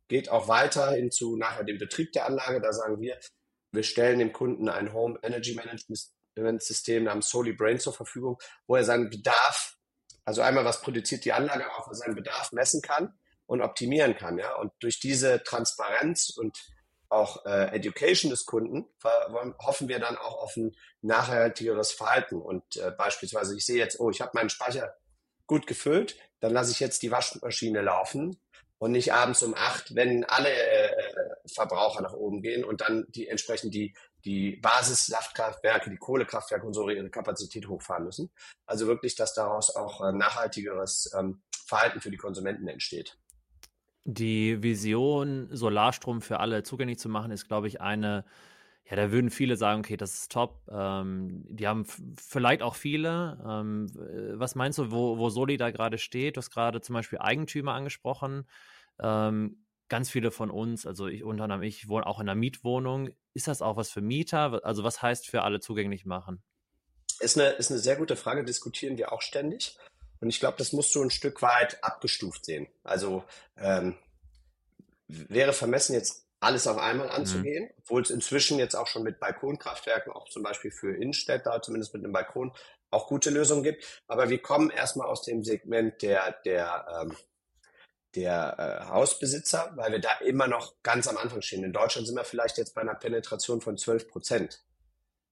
[0.09, 2.61] geht auch weiter hin zu nachher dem Betrieb der Anlage.
[2.61, 3.19] Da sagen wir,
[3.73, 8.77] wir stellen dem Kunden ein Home Energy Management System namens Soli Brain zur Verfügung, wo
[8.77, 9.77] er seinen Bedarf,
[10.25, 14.39] also einmal was produziert die Anlage, auch seinen Bedarf messen kann und optimieren kann.
[14.39, 14.55] Ja?
[14.57, 16.59] Und durch diese Transparenz und
[17.09, 18.87] auch äh, Education des Kunden
[19.61, 22.43] hoffen wir dann auch auf ein nachhaltigeres Verhalten.
[22.43, 24.95] Und äh, beispielsweise, ich sehe jetzt, oh, ich habe meinen Speicher
[25.47, 26.17] gut gefüllt,
[26.47, 28.37] dann lasse ich jetzt die Waschmaschine laufen
[28.79, 30.93] und nicht abends um acht, wenn alle äh,
[31.53, 36.89] Verbraucher nach oben gehen und dann die entsprechend die, die Basissaftkraftwerke, die Kohlekraftwerke und so
[36.89, 38.31] ihre Kapazität hochfahren müssen.
[38.65, 43.19] Also wirklich, dass daraus auch äh, nachhaltigeres ähm, Verhalten für die Konsumenten entsteht.
[44.05, 48.25] Die Vision, Solarstrom für alle zugänglich zu machen, ist, glaube ich, eine,
[48.89, 50.61] ja, da würden viele sagen, okay, das ist top.
[50.71, 53.39] Ähm, die haben vielleicht auch viele.
[53.45, 53.91] Ähm,
[54.39, 56.37] was meinst du, wo, wo Soli da gerade steht?
[56.37, 58.49] Du hast gerade zum Beispiel Eigentümer angesprochen.
[59.01, 63.11] Ähm, ganz viele von uns, also ich unter anderem, ich wohne auch in einer Mietwohnung.
[63.35, 64.65] Ist das auch was für Mieter?
[64.65, 66.43] Also was heißt für alle zugänglich machen?
[67.19, 69.77] Ist eine, ist eine sehr gute Frage, diskutieren wir auch ständig.
[70.21, 72.69] Und ich glaube, das musst du ein Stück weit abgestuft sehen.
[72.85, 73.25] Also
[73.57, 73.97] ähm,
[75.09, 77.13] wäre vermessen, jetzt alles auf einmal mhm.
[77.13, 77.71] anzugehen, mhm.
[77.79, 82.05] obwohl es inzwischen jetzt auch schon mit Balkonkraftwerken, auch zum Beispiel für Innenstädter, zumindest mit
[82.05, 82.53] einem Balkon,
[82.91, 83.85] auch gute Lösungen gibt.
[84.07, 87.17] Aber wir kommen erstmal aus dem Segment der, der, ähm,
[88.15, 91.65] der äh, Hausbesitzer, weil wir da immer noch ganz am Anfang stehen.
[91.65, 94.63] In Deutschland sind wir vielleicht jetzt bei einer Penetration von 12 Prozent.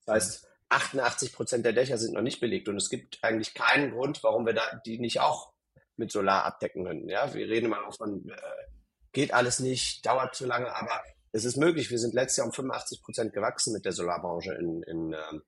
[0.04, 3.92] Das heißt, 88 Prozent der Dächer sind noch nicht belegt und es gibt eigentlich keinen
[3.92, 5.52] Grund, warum wir da die nicht auch
[5.96, 7.08] mit Solar abdecken können.
[7.08, 8.36] Ja, wir reden immer auch von äh,
[9.14, 11.90] geht alles nicht, dauert zu lange, aber es ist möglich.
[11.90, 15.42] Wir sind letztes Jahr um 85 Prozent gewachsen mit der Solarbranche in, in, ähm,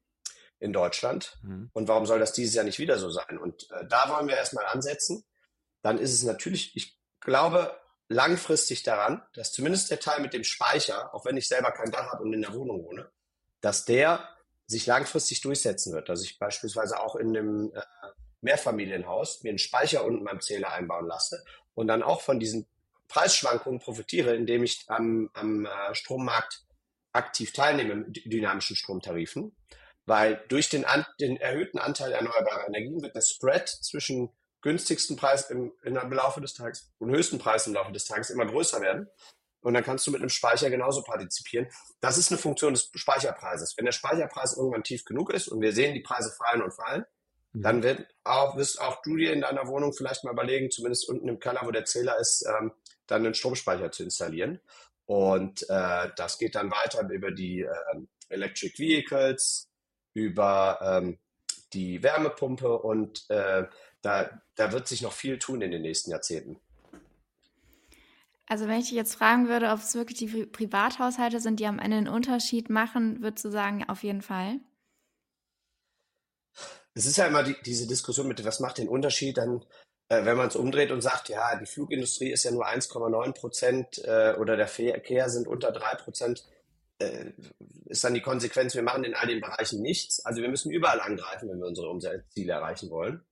[0.58, 1.38] in Deutschland.
[1.42, 1.70] Mhm.
[1.74, 3.38] Und warum soll das dieses Jahr nicht wieder so sein?
[3.38, 5.24] Und äh, da wollen wir erstmal ansetzen.
[5.82, 11.14] Dann ist es natürlich, ich glaube langfristig daran, dass zumindest der Teil mit dem Speicher,
[11.14, 13.10] auch wenn ich selber kein Dach habe und in der Wohnung wohne,
[13.60, 14.28] dass der
[14.66, 16.08] sich langfristig durchsetzen wird.
[16.08, 17.82] Dass ich beispielsweise auch in einem äh,
[18.40, 22.66] Mehrfamilienhaus mir einen Speicher unten beim Zähler einbauen lasse und dann auch von diesen
[23.08, 26.66] Preisschwankungen profitiere, indem ich am, am äh, Strommarkt
[27.12, 29.56] aktiv teilnehme mit dynamischen Stromtarifen,
[30.04, 35.50] weil durch den, an, den erhöhten Anteil erneuerbarer Energien wird der Spread zwischen günstigsten Preis
[35.50, 39.08] im, im Laufe des Tages und höchsten Preis im Laufe des Tages immer größer werden.
[39.60, 41.66] Und dann kannst du mit einem Speicher genauso partizipieren.
[42.00, 43.74] Das ist eine Funktion des Speicherpreises.
[43.76, 47.04] Wenn der Speicherpreis irgendwann tief genug ist und wir sehen, die Preise fallen und fallen,
[47.52, 47.62] mhm.
[47.62, 51.28] dann wird auch, wirst auch du dir in deiner Wohnung vielleicht mal überlegen, zumindest unten
[51.28, 52.72] im Keller, wo der Zähler ist, ähm,
[53.06, 54.60] dann einen Stromspeicher zu installieren.
[55.06, 59.68] Und äh, das geht dann weiter über die äh, Electric Vehicles,
[60.14, 61.18] über ähm,
[61.72, 63.64] die Wärmepumpe und äh,
[64.02, 66.58] da, da wird sich noch viel tun in den nächsten Jahrzehnten.
[68.48, 71.80] Also wenn ich dich jetzt fragen würde, ob es wirklich die Privathaushalte sind, die am
[71.80, 74.60] Ende einen Unterschied machen, würdest du sagen, auf jeden Fall?
[76.94, 79.64] Es ist ja immer die, diese Diskussion mit, was macht den Unterschied, dann
[80.08, 84.34] wenn man es umdreht und sagt, ja, die Flugindustrie ist ja nur 1,9 Prozent äh,
[84.38, 86.44] oder der Verkehr sind unter 3 Prozent,
[86.98, 87.32] äh,
[87.86, 90.24] ist dann die Konsequenz, wir machen in all den Bereichen nichts.
[90.24, 93.24] Also wir müssen überall angreifen, wenn wir unsere Umsatzziele erreichen wollen.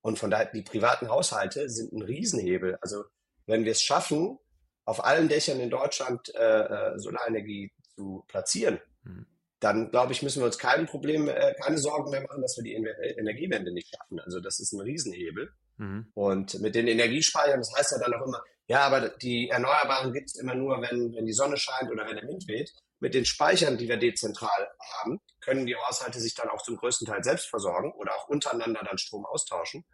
[0.00, 2.78] Und von daher, die privaten Haushalte sind ein Riesenhebel.
[2.80, 3.04] Also
[3.46, 4.38] wenn wir es schaffen,
[4.84, 9.26] auf allen Dächern in Deutschland äh, äh Solarenergie zu platzieren, mhm.
[9.60, 12.64] dann glaube ich, müssen wir uns kein Problem, äh, keine Sorgen mehr machen, dass wir
[12.64, 14.18] die Energiewende nicht schaffen.
[14.18, 15.52] Also das ist ein Riesenhebel.
[15.76, 16.10] Mhm.
[16.14, 20.30] Und mit den Energiespeichern, das heißt ja dann auch immer, ja, aber die Erneuerbaren gibt
[20.30, 22.72] es immer nur, wenn, wenn die Sonne scheint oder wenn der Wind weht.
[23.00, 27.06] Mit den Speichern, die wir dezentral haben, können die Haushalte sich dann auch zum größten
[27.06, 29.84] Teil selbst versorgen oder auch untereinander dann Strom austauschen.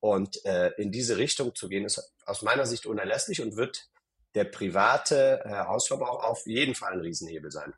[0.00, 3.88] Und äh, in diese Richtung zu gehen, ist aus meiner Sicht unerlässlich und wird
[4.34, 7.72] der private äh, Hausverbrauch auf jeden Fall ein Riesenhebel sein.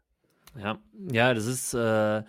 [0.56, 0.78] Ja,
[1.11, 2.22] ja, das ist äh,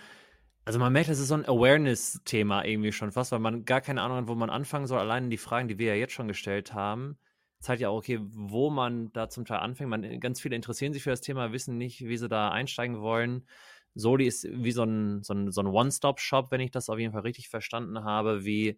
[0.67, 4.01] also man merkt, das ist so ein Awareness-Thema irgendwie schon fast, weil man gar keine
[4.01, 4.99] Ahnung hat, wo man anfangen soll.
[4.99, 7.17] Allein die Fragen, die wir ja jetzt schon gestellt haben,
[7.61, 9.89] zeigt ja auch, okay, wo man da zum Teil anfängt.
[9.89, 13.47] Man, ganz viele interessieren sich für das Thema, wissen nicht, wie sie da einsteigen wollen.
[13.95, 17.13] Soli ist wie so ein, so ein, so ein One-Stop-Shop, wenn ich das auf jeden
[17.13, 18.77] Fall richtig verstanden habe, wie,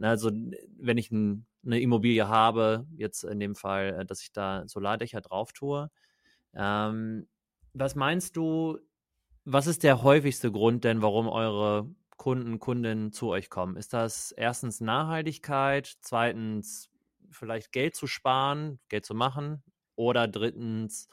[0.00, 0.30] also
[0.78, 5.20] wenn ich ein, eine Immobilie habe, jetzt in dem Fall, äh, dass ich da Solardächer
[5.20, 5.90] drauf tue.
[6.54, 7.28] Ähm,
[7.74, 8.78] was meinst du,
[9.44, 13.76] was ist der häufigste Grund denn, warum eure Kunden, Kundinnen zu euch kommen?
[13.76, 16.90] Ist das erstens Nachhaltigkeit, zweitens
[17.30, 19.62] vielleicht Geld zu sparen, Geld zu machen
[19.96, 21.08] oder drittens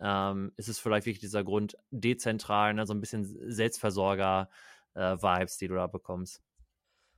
[0.00, 5.68] ähm, ist es vielleicht wirklich dieser Grund dezentral, ne, so ein bisschen Selbstversorger-Vibes, äh, die
[5.68, 6.42] du da bekommst?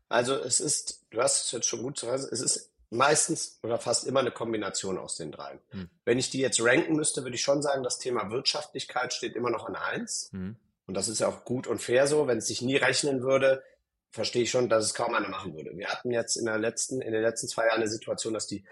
[0.09, 4.07] Also es ist, du hast es jetzt schon gut zu es ist meistens oder fast
[4.07, 5.59] immer eine Kombination aus den dreien.
[5.71, 5.89] Hm.
[6.05, 9.51] Wenn ich die jetzt ranken müsste, würde ich schon sagen, das Thema Wirtschaftlichkeit steht immer
[9.51, 10.29] noch an eins.
[10.33, 10.57] Hm.
[10.87, 12.27] Und das ist ja auch gut und fair so.
[12.27, 13.63] Wenn es sich nie rechnen würde,
[14.11, 15.77] verstehe ich schon, dass es kaum einer machen würde.
[15.77, 18.65] Wir hatten jetzt in, der letzten, in den letzten zwei Jahren eine Situation, dass die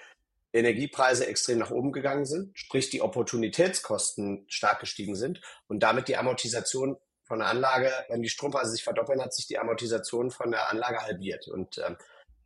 [0.53, 6.17] Energiepreise extrem nach oben gegangen sind, sprich die Opportunitätskosten stark gestiegen sind und damit die
[6.17, 10.69] Amortisation von der Anlage, wenn die Strompreise sich verdoppeln, hat sich die Amortisation von der
[10.69, 11.47] Anlage halbiert.
[11.47, 11.97] Und ähm,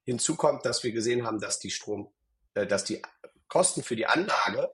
[0.04, 2.12] Hinzu kommt, dass wir gesehen haben, dass die Strom,
[2.54, 3.02] äh, dass die
[3.48, 4.72] Kosten für die Anlage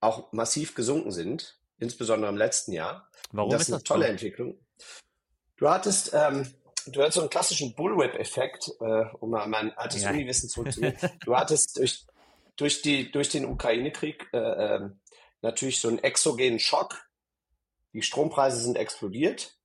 [0.00, 1.58] auch massiv gesunken sind.
[1.80, 3.08] insbesondere im letzten Jahr.
[3.30, 4.10] Warum das ist ist eine das tolle so?
[4.10, 4.58] Entwicklung.
[5.56, 6.52] Du hattest, ähm,
[6.86, 10.10] du hattest so einen klassischen Bullwhip-Effekt, äh, um mal mein altes Ja.
[10.10, 10.96] Uniwissen zurückzunehmen.
[11.24, 12.04] Du hattest durch,
[12.56, 15.00] durch, die, durch den Ukraine-Krieg äh, ähm,
[15.42, 17.08] natürlich so einen exogenen Schock.
[17.92, 19.56] Die Strompreise sind explodiert.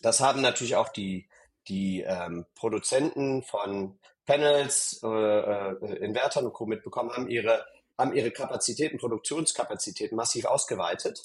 [0.00, 1.28] Das haben natürlich auch die,
[1.68, 6.66] die ähm, Produzenten von Panels, äh, äh, Invertern und Co.
[6.66, 7.64] mitbekommen, haben ihre,
[7.96, 11.20] haben ihre Kapazitäten, Produktionskapazitäten massiv ausgeweitet.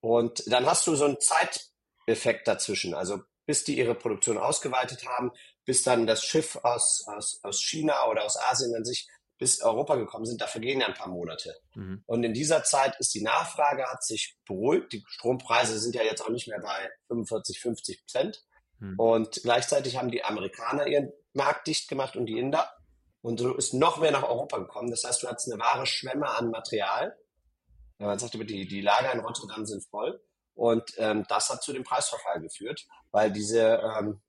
[0.00, 2.94] Und dann hast du so einen Zeiteffekt dazwischen.
[2.94, 5.32] Also bis die ihre Produktion ausgeweitet haben,
[5.64, 9.96] bis dann das Schiff aus, aus, aus China oder aus Asien an sich bis Europa
[9.96, 11.56] gekommen sind, da vergehen ja ein paar Monate.
[11.74, 12.04] Mhm.
[12.06, 14.92] Und in dieser Zeit ist die Nachfrage, hat sich beruhigt.
[14.92, 18.44] Die Strompreise sind ja jetzt auch nicht mehr bei 45, 50 Prozent.
[18.80, 18.98] Mhm.
[18.98, 22.70] Und gleichzeitig haben die Amerikaner ihren Markt dicht gemacht und die Inder.
[23.22, 24.90] Und so ist noch mehr nach Europa gekommen.
[24.90, 27.16] Das heißt, du hattest eine wahre Schwemme an Material.
[27.98, 30.22] Man sagt immer, die, die Lager in Rotterdam sind voll.
[30.54, 34.20] Und ähm, das hat zu dem Preisverfall geführt, weil diese ähm,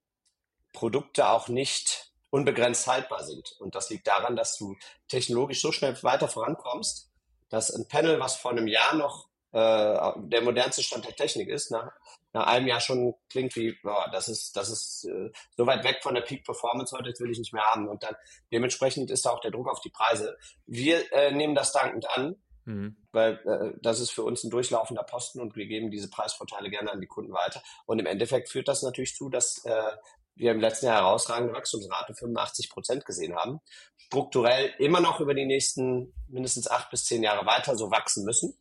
[0.74, 3.56] Produkte auch nicht unbegrenzt haltbar sind.
[3.60, 4.76] Und das liegt daran, dass du
[5.08, 7.10] technologisch so schnell weiter vorankommst,
[7.50, 11.72] dass ein Panel, was vor einem Jahr noch äh, der modernste Stand der Technik ist,
[11.72, 11.92] nach,
[12.34, 16.00] nach einem Jahr schon klingt wie, boah, das ist, das ist äh, so weit weg
[16.02, 17.88] von der Peak Performance heute, das will ich nicht mehr haben.
[17.88, 18.16] Und dann
[18.52, 20.38] dementsprechend ist da auch der Druck auf die Preise.
[20.66, 22.36] Wir äh, nehmen das dankend an,
[22.66, 22.96] Mhm.
[23.12, 26.92] weil äh, das ist für uns ein durchlaufender Posten und wir geben diese Preisvorteile gerne
[26.92, 27.62] an die Kunden weiter.
[27.86, 29.92] Und im Endeffekt führt das natürlich zu, dass äh,
[30.36, 33.60] wir im letzten Jahr herausragende Wachstumsrate 85 Prozent gesehen haben.
[33.98, 38.56] Strukturell immer noch über die nächsten mindestens acht bis zehn Jahre weiter so wachsen müssen,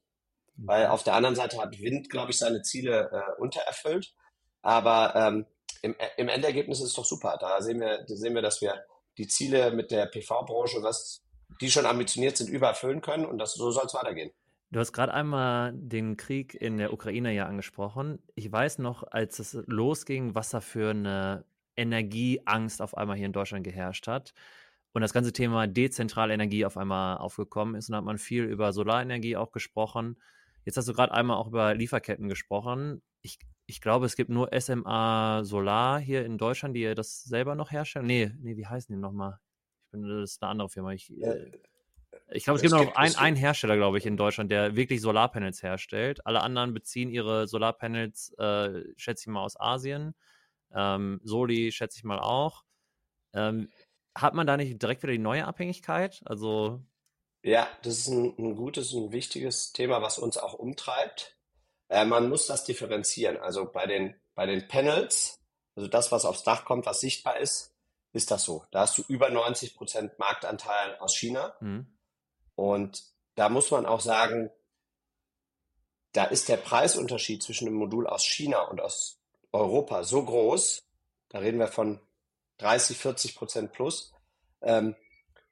[0.56, 4.14] weil auf der anderen Seite hat Wind, glaube ich, seine Ziele äh, untererfüllt.
[4.62, 5.46] Aber ähm,
[5.82, 7.38] im, im Endergebnis ist es doch super.
[7.40, 8.84] Da sehen wir, da sehen wir, dass wir
[9.18, 11.22] die Ziele mit der PV-Branche, was
[11.60, 14.30] die schon ambitioniert sind, übererfüllen können und das, so soll es weitergehen.
[14.72, 18.22] Du hast gerade einmal den Krieg in der Ukraine ja angesprochen.
[18.36, 21.44] Ich weiß noch, als es losging, was da für eine
[21.76, 24.32] Energieangst auf einmal hier in Deutschland geherrscht hat
[24.92, 28.44] und das ganze Thema dezentrale Energie auf einmal aufgekommen ist und da hat man viel
[28.44, 30.16] über Solarenergie auch gesprochen.
[30.64, 33.02] Jetzt hast du gerade einmal auch über Lieferketten gesprochen.
[33.22, 37.70] Ich, ich glaube, es gibt nur SMA Solar hier in Deutschland, die das selber noch
[37.70, 38.06] herstellen.
[38.06, 39.38] Nee, nee, wie heißen die nochmal?
[39.86, 40.92] Ich bin, das ist eine andere Firma.
[40.92, 41.50] Ich, Ja, äh,
[42.32, 44.16] ich glaube, es es gibt noch gibt- ein, es gibt- einen Hersteller, glaube ich, in
[44.16, 46.24] Deutschland, der wirklich Solarpanels herstellt.
[46.26, 50.14] Alle anderen beziehen ihre Solarpanels, äh, schätze ich mal, aus Asien.
[50.72, 52.64] Ähm, Soli schätze ich mal auch.
[53.32, 53.68] Ähm,
[54.16, 56.20] hat man da nicht direkt wieder die neue Abhängigkeit?
[56.24, 56.82] Also,
[57.42, 61.36] Ja, das ist ein, ein gutes und wichtiges Thema, was uns auch umtreibt.
[61.88, 63.38] Äh, man muss das differenzieren.
[63.38, 65.38] Also bei den, bei den Panels,
[65.74, 67.74] also das, was aufs Dach kommt, was sichtbar ist,
[68.12, 68.64] ist das so.
[68.72, 71.54] Da hast du über 90 Prozent Marktanteil aus China.
[71.60, 71.86] hm,
[72.56, 73.04] Und
[73.36, 74.50] da muss man auch sagen,
[76.12, 79.20] da ist der Preisunterschied zwischen dem Modul aus China und aus
[79.52, 80.82] Europa so groß,
[81.28, 82.00] da reden wir von
[82.58, 84.12] 30, 40 Prozent plus,
[84.60, 84.96] ähm,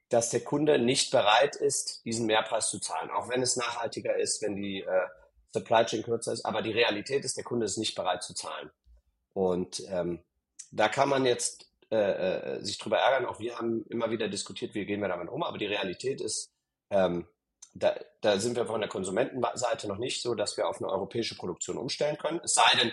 [0.09, 4.41] dass der Kunde nicht bereit ist, diesen Mehrpreis zu zahlen, auch wenn es nachhaltiger ist,
[4.41, 5.07] wenn die äh,
[5.53, 6.45] Supply Chain kürzer ist.
[6.45, 8.71] Aber die Realität ist, der Kunde ist nicht bereit zu zahlen.
[9.33, 10.23] Und ähm,
[10.71, 13.25] da kann man jetzt äh, äh, sich drüber ärgern.
[13.25, 15.43] Auch wir haben immer wieder diskutiert, wie gehen wir damit um.
[15.43, 16.51] Aber die Realität ist,
[16.89, 17.27] ähm,
[17.73, 21.35] da, da sind wir von der Konsumentenseite noch nicht so, dass wir auf eine europäische
[21.35, 22.41] Produktion umstellen können.
[22.43, 22.91] Es sei denn,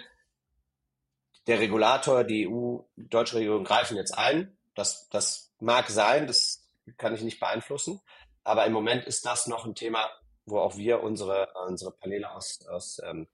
[1.46, 4.56] der Regulator, die EU, die deutsche Regierung greifen jetzt ein.
[4.74, 6.65] Das, das mag sein, das
[6.96, 8.00] kann ich nicht beeinflussen.
[8.44, 10.08] Aber im Moment ist das noch ein Thema,
[10.44, 13.26] wo auch wir unsere, unsere Paneele aus, aus ähm,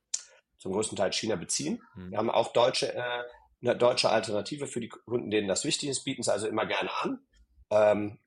[0.59, 1.83] zum größten Teil China beziehen.
[1.95, 2.11] hm.
[2.11, 3.25] Wir haben auch deutsche, äh,
[3.63, 6.91] eine deutsche Alternative für die Kunden, denen das wichtig ist, bieten es also immer gerne
[7.03, 7.21] an.
[7.71, 8.19] Ähm,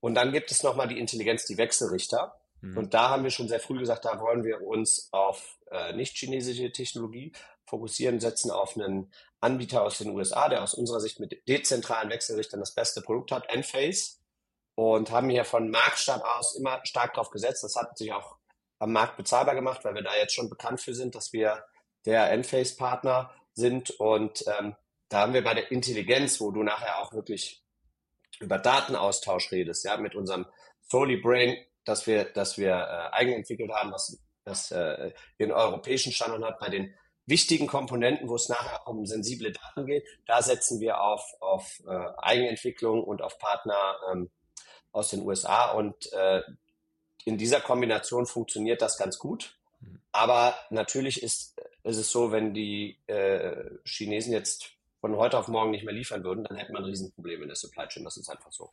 [0.00, 2.40] und dann gibt es nochmal die Intelligenz, die Wechselrichter.
[2.60, 2.76] hm.
[2.76, 6.16] Und da haben wir schon sehr früh gesagt, da wollen wir uns auf äh, nicht
[6.16, 7.32] chinesische Technologie
[7.64, 12.60] fokussieren, setzen auf einen Anbieter aus den USA, der aus unserer Sicht mit dezentralen Wechselrichtern
[12.60, 14.19] das beste Produkt hat, Enphase,
[14.74, 17.64] und haben hier von Marktstart aus immer stark drauf gesetzt.
[17.64, 18.36] Das hat sich auch
[18.78, 21.64] am Markt bezahlbar gemacht, weil wir da jetzt schon bekannt für sind, dass wir
[22.06, 23.90] der Enphase-Partner sind.
[23.90, 24.74] Und ähm,
[25.08, 27.62] da haben wir bei der Intelligenz, wo du nachher auch wirklich
[28.40, 30.46] über Datenaustausch redest, ja, mit unserem
[30.82, 36.12] Soli Brain, dass wir, dass wir äh, eigen entwickelt haben, was das äh, den europäischen
[36.12, 36.94] Standard hat, bei den
[37.26, 42.06] wichtigen Komponenten, wo es nachher um sensible Daten geht, da setzen wir auf, auf äh,
[42.18, 44.30] Eigenentwicklung und auf Partner ähm,
[44.92, 46.42] aus den USA und äh,
[47.24, 49.56] in dieser Kombination funktioniert das ganz gut.
[49.80, 50.00] Mhm.
[50.12, 55.70] Aber natürlich ist, ist es so, wenn die äh, Chinesen jetzt von heute auf morgen
[55.70, 58.04] nicht mehr liefern würden, dann hätte man Riesenprobleme in der Supply Chain.
[58.04, 58.70] Das ist einfach so.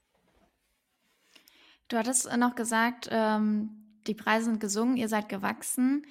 [1.88, 3.70] Du hattest noch gesagt, ähm,
[4.08, 6.06] die Preise sind gesungen, ihr seid gewachsen.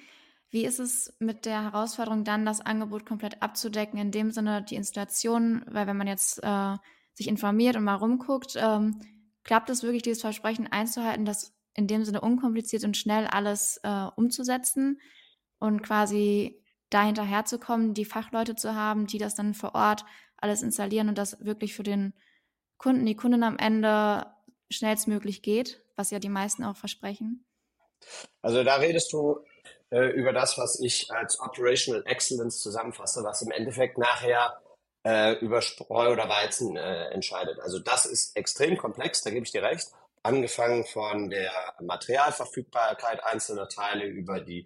[0.49, 4.75] Wie ist es mit der Herausforderung dann, das Angebot komplett abzudecken, in dem Sinne die
[4.75, 6.77] Installation, weil wenn man jetzt äh,
[7.13, 8.99] sich informiert und mal rumguckt, ähm,
[9.47, 14.07] klappt es wirklich, dieses Versprechen einzuhalten, das in dem Sinne unkompliziert und schnell alles äh,
[14.15, 14.99] umzusetzen
[15.59, 20.05] und quasi dahinterher zu kommen, die Fachleute zu haben, die das dann vor Ort
[20.37, 22.13] alles installieren und das wirklich für den
[22.77, 24.27] Kunden, die Kunden am Ende
[24.69, 27.45] schnellstmöglich geht, was ja die meisten auch versprechen?
[28.41, 29.39] Also da redest du
[29.89, 34.61] äh, über das, was ich als Operational Excellence zusammenfasse, was im Endeffekt nachher
[35.07, 37.61] äh, über Spreu oder Weizen äh, entscheidet.
[37.61, 39.87] Also das ist extrem komplex, da gebe ich dir recht.
[40.21, 44.65] Angefangen von der Materialverfügbarkeit einzelner Teile über die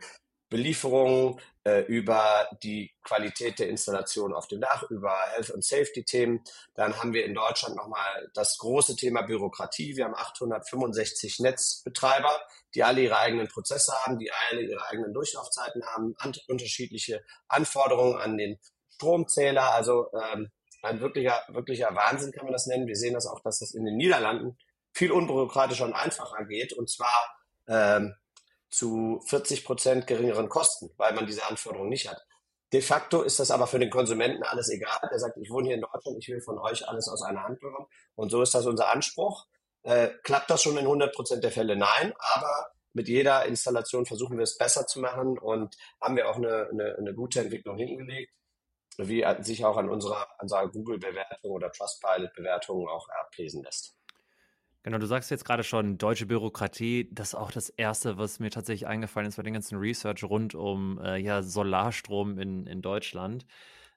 [0.50, 6.44] Belieferung, äh, über die Qualität der Installation auf dem Dach, über Health and Safety Themen.
[6.74, 9.96] Dann haben wir in Deutschland nochmal das große Thema Bürokratie.
[9.96, 12.42] Wir haben 865 Netzbetreiber,
[12.74, 18.20] die alle ihre eigenen Prozesse haben, die alle ihre eigenen Durchlaufzeiten haben, an, unterschiedliche Anforderungen
[18.20, 18.60] an den
[19.02, 19.74] Stromzähler.
[19.74, 20.52] Also ähm,
[20.84, 22.88] ein wirklicher, wirklicher Wahnsinn kann man das nennen.
[22.88, 24.58] Wir sehen das auch, dass das in den Niederlanden
[24.94, 26.74] viel unbürokratischer und einfacher geht.
[26.74, 27.36] Und zwar
[27.68, 28.16] ähm,
[28.70, 32.24] zu 40 Prozent geringeren Kosten, weil man diese Anforderungen nicht hat.
[32.74, 35.00] De facto ist das aber für den Konsumenten alles egal.
[35.12, 37.60] Der sagt, ich wohne hier in Deutschland, ich will von euch alles aus einer Hand
[37.60, 37.88] bekommen.
[38.16, 39.48] Und so ist das unser Anspruch.
[39.84, 41.76] Äh, klappt das schon in 100 Prozent der Fälle?
[41.76, 46.36] Nein, aber mit jeder Installation versuchen wir es besser zu machen und haben wir auch
[46.36, 48.32] eine, eine, eine gute Entwicklung hingelegt,
[49.08, 53.98] wie sich auch an unserer, unserer Google-Bewertung oder Trustpilot-Bewertung auch ablesen lässt.
[54.84, 57.08] Genau, du sagst jetzt gerade schon deutsche Bürokratie.
[57.12, 60.56] Das ist auch das Erste, was mir tatsächlich eingefallen ist bei den ganzen Research rund
[60.56, 63.46] um äh, ja, Solarstrom in, in Deutschland.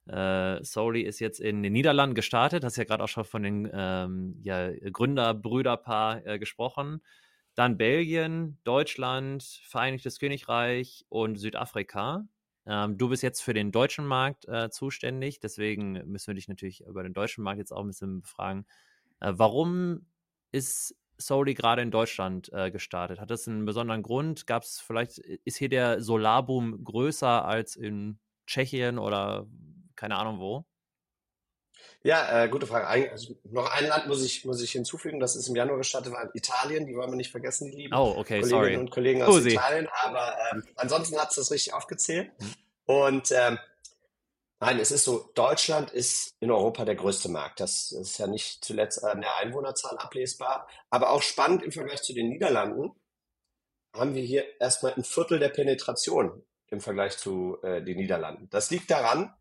[0.07, 2.65] Äh, Soli ist jetzt in den Niederlanden gestartet.
[2.65, 7.01] Hast ja gerade auch schon von den ähm, ja, Gründer-Brüderpaar äh, gesprochen.
[7.55, 12.27] Dann Belgien, Deutschland, Vereinigtes Königreich und Südafrika.
[12.67, 15.41] Ähm, du bist jetzt für den deutschen Markt äh, zuständig.
[15.41, 18.67] Deswegen müssen wir dich natürlich über den deutschen Markt jetzt auch ein bisschen befragen.
[19.21, 20.07] Äh, warum
[20.53, 23.21] ist Soli gerade in Deutschland äh, gestartet?
[23.21, 24.47] Hat das einen besonderen Grund?
[24.47, 29.47] Gab es vielleicht, ist hier der Solarboom größer als in Tschechien oder
[29.97, 30.65] keine Ahnung wo?
[32.03, 32.87] Ja, äh, gute Frage.
[32.87, 36.13] Ein, also noch ein Land muss ich, muss ich hinzufügen, das ist im Januar gestartet,
[36.13, 38.77] war Italien, die wollen wir nicht vergessen, die lieben oh, okay, Kolleginnen sorry.
[38.77, 39.51] und Kollegen aus Usi.
[39.51, 39.89] Italien.
[40.03, 42.31] Aber ähm, ansonsten hat es das richtig aufgezählt.
[42.39, 42.55] Mhm.
[42.87, 43.59] Und ähm,
[44.61, 47.61] Nein, es ist so, Deutschland ist in Europa der größte Markt.
[47.61, 50.67] Das ist ja nicht zuletzt an der Einwohnerzahl ablesbar.
[50.89, 52.93] Aber auch spannend im Vergleich zu den Niederlanden
[53.93, 58.49] haben wir hier erstmal ein Viertel der Penetration im Vergleich zu äh, den Niederlanden.
[58.49, 59.35] Das liegt daran,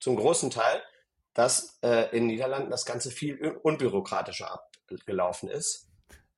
[0.00, 0.82] zum großen Teil,
[1.36, 4.50] dass äh, in den Niederlanden das Ganze viel unbürokratischer
[4.88, 5.86] abgelaufen ist.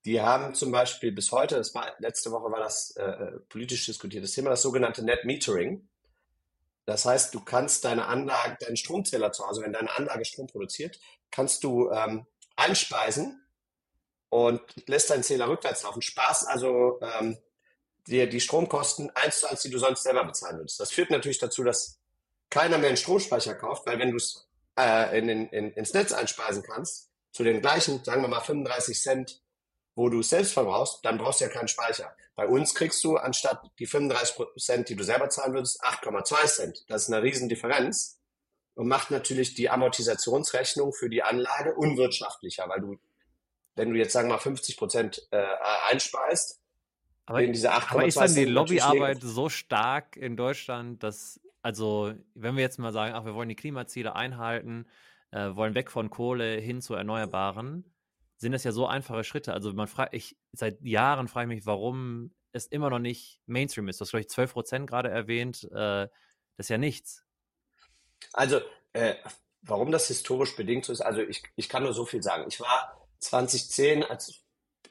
[0.04, 3.86] Die haben zum Beispiel bis heute, das war, letzte Woche war das äh, äh politisch
[3.86, 5.88] diskutiertes Thema, das sogenannte Net Metering.
[6.84, 10.98] Das heißt, du kannst deine Anlage, deinen Stromzähler zu Hause, wenn deine Anlage Strom produziert,
[11.30, 13.40] kannst du ähm, einspeisen
[14.30, 16.02] und lässt deinen Zähler rückwärts laufen.
[16.02, 17.38] Spaß also ähm,
[18.08, 20.80] dir die Stromkosten eins zu eins, die du sonst selber bezahlen würdest.
[20.80, 22.00] Das führt natürlich dazu, dass
[22.50, 24.47] keiner mehr einen Stromspeicher kauft, weil wenn du es
[24.78, 29.42] äh, in, in, ins Netz einspeisen kannst, zu den gleichen, sagen wir mal 35 Cent
[29.98, 32.14] wo du es selbst verbrauchst, dann brauchst du ja keinen Speicher.
[32.36, 36.84] Bei uns kriegst du anstatt die 35 Cent, die du selber zahlen würdest, 8,2 Cent.
[36.86, 38.20] Das ist eine Riesendifferenz
[38.74, 42.96] und macht natürlich die Amortisationsrechnung für die Anlage unwirtschaftlicher, weil du,
[43.74, 45.44] wenn du jetzt sagen wir mal 50 Prozent äh,
[45.90, 46.60] einspeist,
[47.26, 52.14] aber, in diese 8,2 aber ist dann die Lobbyarbeit so stark in Deutschland, dass, also,
[52.34, 54.86] wenn wir jetzt mal sagen, ach, wir wollen die Klimaziele einhalten,
[55.30, 57.84] äh, wollen weg von Kohle hin zu Erneuerbaren,
[58.36, 59.52] sind das ja so einfache Schritte.
[59.52, 63.88] Also man fragt, ich seit Jahren frage ich mich, warum es immer noch nicht Mainstream
[63.88, 64.00] ist.
[64.00, 65.64] Du hast, glaube ich, 12 Prozent gerade erwähnt.
[65.64, 66.08] Äh,
[66.56, 67.24] das ist ja nichts.
[68.32, 68.60] Also,
[68.92, 69.14] äh,
[69.62, 72.44] warum das historisch bedingt so ist, also ich, ich kann nur so viel sagen.
[72.48, 74.44] Ich war 2010 als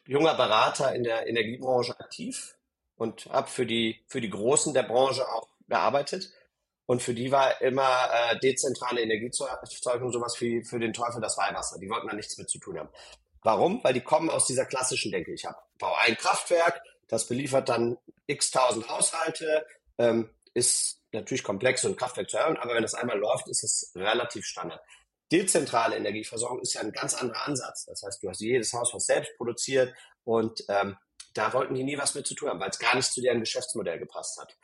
[0.05, 2.57] junger Berater in der Energiebranche aktiv
[2.95, 6.31] und habe für die, für die Großen der Branche auch gearbeitet.
[6.87, 11.77] Und für die war immer äh, dezentrale Energieerzeugung sowas wie für den Teufel das Weihwasser.
[11.79, 12.89] Die wollten da nichts mit zu tun haben.
[13.43, 13.83] Warum?
[13.83, 15.33] Weil die kommen aus dieser klassischen Denke.
[15.33, 19.65] Ich habe baue ein Kraftwerk, das beliefert dann x tausend Haushalte,
[19.97, 23.63] ähm, ist natürlich komplex, so ein Kraftwerk zu erhöhen, aber wenn das einmal läuft, ist
[23.63, 24.81] es relativ Standard.
[25.31, 27.85] Dezentrale Energieversorgung ist ja ein ganz anderer Ansatz.
[27.85, 30.97] Das heißt, du hast jedes Haus, was selbst produziert und ähm,
[31.33, 33.41] da wollten die nie was mit zu tun haben, weil es gar nicht zu deren
[33.41, 34.57] Geschäftsmodell gepasst hat.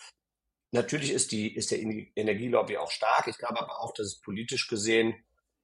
[0.74, 3.28] Natürlich ist, die, ist der Energielobby auch stark.
[3.28, 5.15] Ich glaube aber auch, dass es politisch gesehen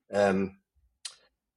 [0.09, 0.59] ähm,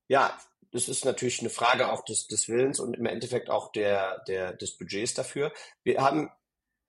[0.08, 0.38] ja,
[0.72, 4.52] das ist natürlich eine Frage auch des, des Willens und im Endeffekt auch der, der,
[4.52, 5.52] des Budgets dafür.
[5.84, 6.30] Wir haben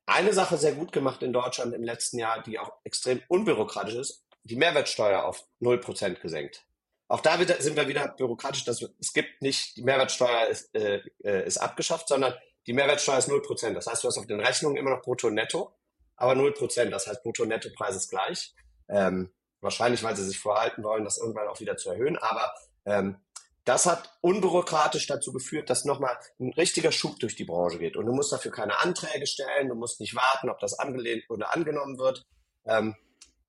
[0.05, 4.25] eine Sache sehr gut gemacht in Deutschland im letzten Jahr, die auch extrem unbürokratisch ist,
[4.43, 6.65] die Mehrwertsteuer auf 0% gesenkt.
[7.07, 11.45] Auch da sind wir wieder bürokratisch, dass es gibt nicht, die Mehrwertsteuer ist, äh, äh
[11.45, 12.33] ist abgeschafft, sondern
[12.65, 13.73] die Mehrwertsteuer ist 0%.
[13.73, 15.73] Das heißt, du hast auf den Rechnungen immer noch brutto und netto,
[16.15, 16.89] aber 0%.
[16.89, 18.53] Das heißt, brutto und netto-Preis ist gleich.
[18.89, 22.17] Ähm, wahrscheinlich, weil sie sich vorhalten wollen, das irgendwann auch wieder zu erhöhen.
[22.17, 22.53] Aber
[22.85, 23.17] ähm,
[23.65, 27.95] das hat unbürokratisch dazu geführt, dass nochmal ein richtiger Schub durch die Branche geht.
[27.95, 31.53] Und du musst dafür keine Anträge stellen, du musst nicht warten, ob das angelehnt oder
[31.53, 32.25] angenommen wird.
[32.65, 32.95] Ähm,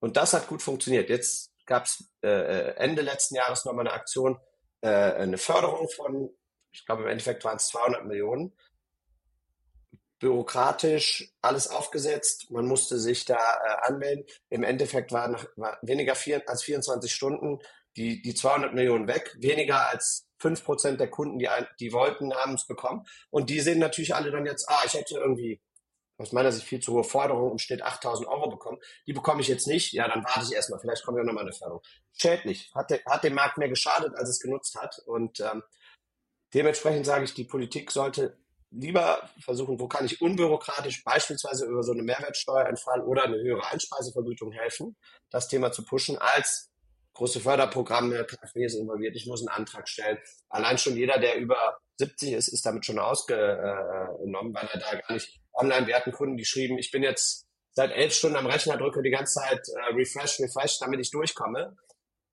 [0.00, 1.08] und das hat gut funktioniert.
[1.10, 4.38] Jetzt gab es äh, äh, Ende letzten Jahres nochmal eine Aktion,
[4.82, 6.30] äh, eine Förderung von,
[6.70, 8.52] ich glaube im Endeffekt waren es 200 Millionen.
[10.24, 14.24] Bürokratisch alles aufgesetzt, man musste sich da äh, anmelden.
[14.48, 17.58] Im Endeffekt war, nach, war weniger vier, als 24 Stunden
[17.98, 21.48] die, die 200 Millionen weg, weniger als 5% der Kunden, die,
[21.78, 23.04] die wollten, haben es bekommen.
[23.28, 25.60] Und die sehen natürlich alle dann jetzt, ah, ich hätte irgendwie
[26.16, 28.78] aus meiner Sicht viel zu hohe Forderung im Schnitt 8000 Euro bekommen.
[29.06, 29.92] Die bekomme ich jetzt nicht.
[29.92, 30.80] Ja, dann warte ich erstmal.
[30.80, 31.82] Vielleicht kommt ja nochmal eine Förderung.
[32.14, 32.72] Schädlich.
[32.74, 35.00] Hat, de, hat dem Markt mehr geschadet, als es genutzt hat.
[35.04, 35.62] Und ähm,
[36.54, 38.38] dementsprechend sage ich, die Politik sollte
[38.74, 43.70] lieber versuchen, wo kann ich unbürokratisch beispielsweise über so eine Mehrwertsteuer entfallen oder eine höhere
[43.70, 44.96] Einspeisevergütung helfen,
[45.30, 46.70] das Thema zu pushen, als
[47.14, 50.18] große Förderprogramme, KfW ist involviert, ich muss einen Antrag stellen.
[50.48, 55.14] Allein schon jeder, der über 70 ist, ist damit schon ausgenommen, weil er da gar
[55.14, 58.76] nicht online, wir hatten Kunden, die schrieben, ich bin jetzt seit elf Stunden am Rechner,
[58.76, 61.76] drücke die ganze Zeit äh, Refresh, Refresh, damit ich durchkomme.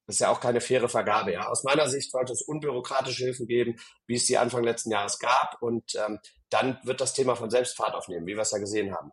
[0.07, 1.33] Das ist ja auch keine faire Vergabe.
[1.33, 1.47] Ja.
[1.47, 3.75] Aus meiner Sicht sollte es unbürokratische Hilfen geben,
[4.07, 5.61] wie es die Anfang letzten Jahres gab.
[5.61, 8.93] Und ähm, dann wird das Thema von selbst Fahrt aufnehmen, wie wir es ja gesehen
[8.93, 9.11] haben.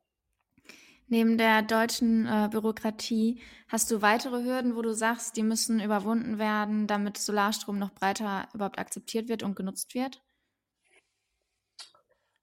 [1.10, 6.38] Neben der deutschen äh, Bürokratie hast du weitere Hürden, wo du sagst, die müssen überwunden
[6.38, 10.22] werden, damit Solarstrom noch breiter überhaupt akzeptiert wird und genutzt wird?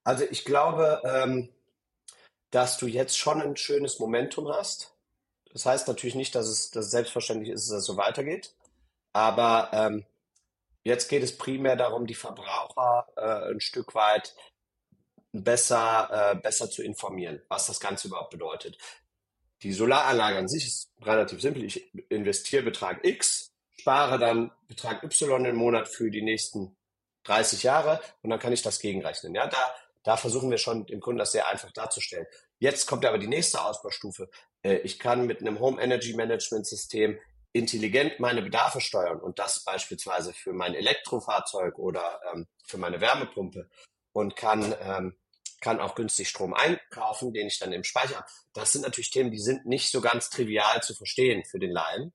[0.02, 1.48] Also ich glaube, ähm,
[2.50, 4.95] dass du jetzt schon ein schönes Momentum hast.
[5.56, 8.52] Das heißt natürlich nicht, dass es, dass selbstverständlich ist, dass es so weitergeht.
[9.14, 10.04] Aber ähm,
[10.84, 14.34] jetzt geht es primär darum, die Verbraucher äh, ein Stück weit
[15.32, 18.76] besser, äh, besser zu informieren, was das Ganze überhaupt bedeutet.
[19.62, 21.64] Die Solaranlage an sich ist relativ simpel.
[21.64, 26.76] Ich investiere Betrag X, spare dann Betrag Y im Monat für die nächsten
[27.24, 29.34] 30 Jahre und dann kann ich das gegenrechnen.
[29.34, 32.26] Ja, da, da versuchen wir schon dem Kunden das sehr einfach darzustellen.
[32.58, 34.28] Jetzt kommt aber die nächste Ausbaustufe.
[34.62, 37.18] Äh, ich kann mit einem Home Energy Management System
[37.52, 43.68] intelligent meine Bedarfe steuern und das beispielsweise für mein Elektrofahrzeug oder ähm, für meine Wärmepumpe
[44.12, 45.16] und kann ähm,
[45.60, 48.26] kann auch günstig Strom einkaufen, den ich dann im Speicher habe.
[48.52, 52.12] Das sind natürlich Themen, die sind nicht so ganz trivial zu verstehen für den Laien.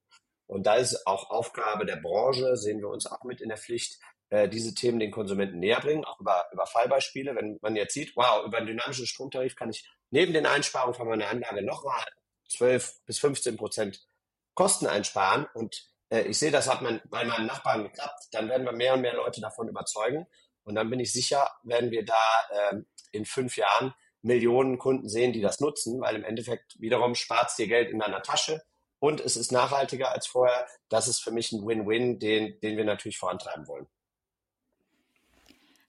[0.47, 3.99] Und da ist auch Aufgabe der Branche, sehen wir uns auch mit in der Pflicht,
[4.29, 7.35] äh, diese Themen den Konsumenten näher bringen, auch über, über Fallbeispiele.
[7.35, 11.07] Wenn man jetzt sieht, wow, über einen dynamischen Stromtarif kann ich neben den Einsparungen von
[11.07, 12.05] meiner Anlage nochmal
[12.49, 14.05] 12 bis 15 Prozent
[14.53, 18.65] Kosten einsparen und äh, ich sehe, das hat man bei meinen Nachbarn geklappt, dann werden
[18.65, 20.27] wir mehr und mehr Leute davon überzeugen.
[20.63, 25.33] Und dann bin ich sicher, werden wir da ähm, in fünf Jahren Millionen Kunden sehen,
[25.33, 28.61] die das nutzen, weil im Endeffekt wiederum spart dir Geld in deiner Tasche
[28.99, 30.67] und es ist nachhaltiger als vorher.
[30.89, 33.87] Das ist für mich ein Win-Win, den, den wir natürlich vorantreiben wollen.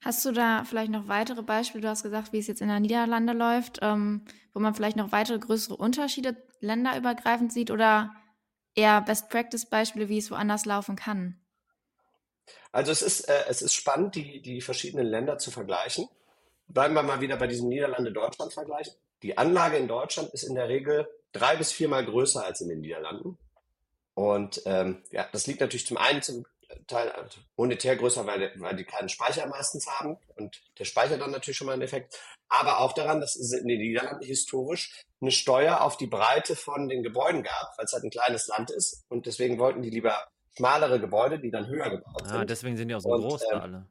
[0.05, 1.83] Hast du da vielleicht noch weitere Beispiele?
[1.83, 5.13] Du hast gesagt, wie es jetzt in der Niederlande läuft, ähm, wo man vielleicht noch
[5.13, 8.13] weitere größere Unterschiede länderübergreifend sieht oder
[8.75, 11.39] eher Best-Practice-Beispiele, wie es woanders laufen kann?
[12.73, 16.09] Also es ist, äh, es ist spannend, die, die verschiedenen Länder zu vergleichen.
[16.67, 18.97] Bleiben wir mal wieder bei diesem Niederlande-Deutschland-Vergleich.
[19.23, 22.81] Die Anlage in Deutschland ist in der Regel drei bis viermal größer als in den
[22.81, 23.39] Niederlanden.
[24.15, 26.45] Und ähm, ja, das liegt natürlich zum einen zum
[26.87, 27.13] Teil
[27.57, 31.67] monetär größer, weil, weil die keinen Speicher meistens haben und der Speicher dann natürlich schon
[31.67, 32.19] mal einen Effekt.
[32.49, 36.89] Aber auch daran, dass es in den Niederlanden historisch eine Steuer auf die Breite von
[36.89, 40.27] den Gebäuden gab, weil es halt ein kleines Land ist und deswegen wollten die lieber
[40.57, 42.51] schmalere Gebäude, die dann höher gebaut ah, sind.
[42.51, 43.87] deswegen sind die auch so und, groß da alle.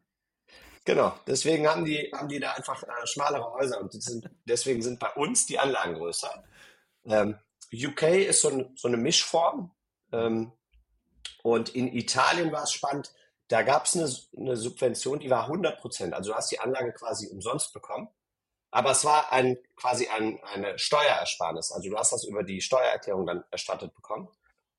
[0.84, 5.00] Genau, deswegen haben die, haben die da einfach äh, schmalere Häuser und sind, deswegen sind
[5.00, 6.44] bei uns die Anlagen größer.
[7.06, 7.38] Ähm,
[7.74, 9.72] UK ist so, ein, so eine Mischform
[10.12, 10.52] ähm,
[11.44, 13.14] und in Italien war es spannend,
[13.48, 16.14] da gab es eine, eine, Subvention, die war 100 Prozent.
[16.14, 18.08] Also du hast die Anlage quasi umsonst bekommen,
[18.72, 21.72] aber es war ein, quasi ein, eine Steuerersparnis.
[21.74, 24.30] Also du hast das über die Steuererklärung dann erstattet bekommen.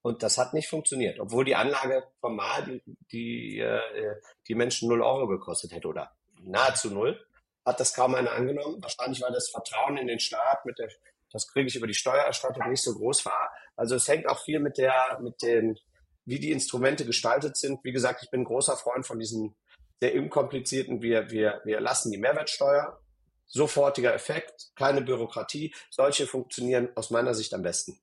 [0.01, 2.83] Und das hat nicht funktioniert, obwohl die Anlage formal die,
[3.13, 4.17] die, äh,
[4.49, 6.11] die Menschen 0 Euro gekostet hätte oder
[6.43, 7.25] nahezu null.
[7.65, 8.83] Hat das kaum einer angenommen.
[8.83, 10.89] Wahrscheinlich, weil das Vertrauen in den Staat mit der,
[11.31, 13.53] das kriege ich über die Steuererstattung nicht so groß war.
[13.77, 15.79] Also es hängt auch viel mit der, mit den,
[16.25, 17.81] wie die Instrumente gestaltet sind.
[17.85, 19.55] Wie gesagt, ich bin großer Freund von diesen
[20.01, 22.99] sehr unkomplizierten, wir, wir, wir lassen die Mehrwertsteuer
[23.53, 25.75] sofortiger Effekt, keine Bürokratie.
[25.91, 28.01] Solche funktionieren aus meiner Sicht am besten.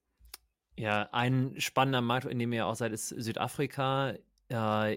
[0.77, 4.13] Ja, ein spannender Markt, in dem ihr auch seid, ist Südafrika.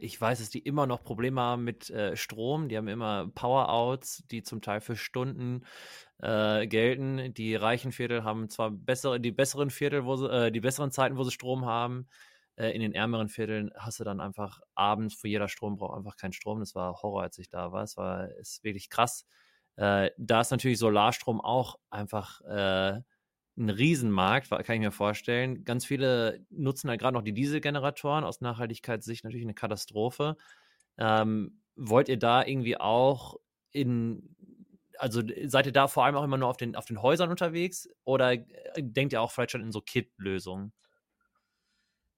[0.00, 2.68] Ich weiß, dass die immer noch Probleme haben mit äh, Strom.
[2.68, 5.64] Die haben immer Power-Outs, die zum Teil für Stunden
[6.22, 7.34] äh, gelten.
[7.34, 11.18] Die reichen Viertel haben zwar bessere, die besseren Viertel, wo sie, äh, die besseren Zeiten,
[11.18, 12.08] wo sie Strom haben.
[12.62, 16.16] Äh, in den ärmeren Vierteln hast du dann einfach abends, für jeder Strom braucht einfach
[16.16, 16.60] keinen Strom.
[16.60, 17.82] Das war Horror, als ich da war.
[17.82, 19.26] Es war ist wirklich krass.
[19.76, 22.40] Äh, da ist natürlich Solarstrom auch einfach
[23.56, 25.64] ein Riesenmarkt, kann ich mir vorstellen.
[25.64, 28.24] Ganz viele nutzen halt gerade noch die Dieselgeneratoren.
[28.24, 30.36] Aus Nachhaltigkeitssicht natürlich eine Katastrophe.
[30.98, 33.36] Ähm, wollt ihr da irgendwie auch
[33.72, 34.34] in,
[34.98, 37.88] also seid ihr da vor allem auch immer nur auf den, auf den Häusern unterwegs
[38.04, 38.44] oder äh,
[38.78, 40.72] denkt ihr auch vielleicht schon in so Kit-Lösungen?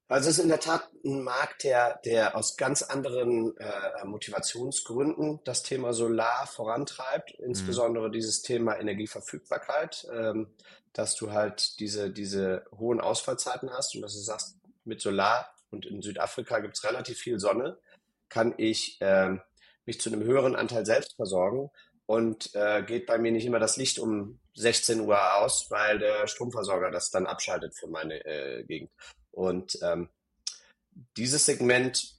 [0.07, 5.41] Also es ist in der Tat ein Markt, der, der aus ganz anderen äh, Motivationsgründen
[5.45, 7.47] das Thema Solar vorantreibt, mhm.
[7.47, 8.13] insbesondere mhm.
[8.13, 10.07] dieses Thema Energieverfügbarkeit.
[10.13, 10.55] Ähm,
[10.95, 15.87] dass du halt diese, diese hohen Ausfallzeiten hast und dass du sagst, mit Solar und
[15.87, 17.79] in Südafrika gibt es relativ viel Sonne,
[18.29, 19.37] kann ich äh,
[19.87, 21.71] mich zu einem höheren Anteil selbst versorgen
[22.07, 26.27] und äh, geht bei mir nicht immer das Licht um 16 Uhr aus, weil der
[26.29, 28.91] Stromversorger das dann abschaltet für meine äh, Gegend.
[29.35, 30.09] Und ähm,
[31.17, 32.15] dieses Segment,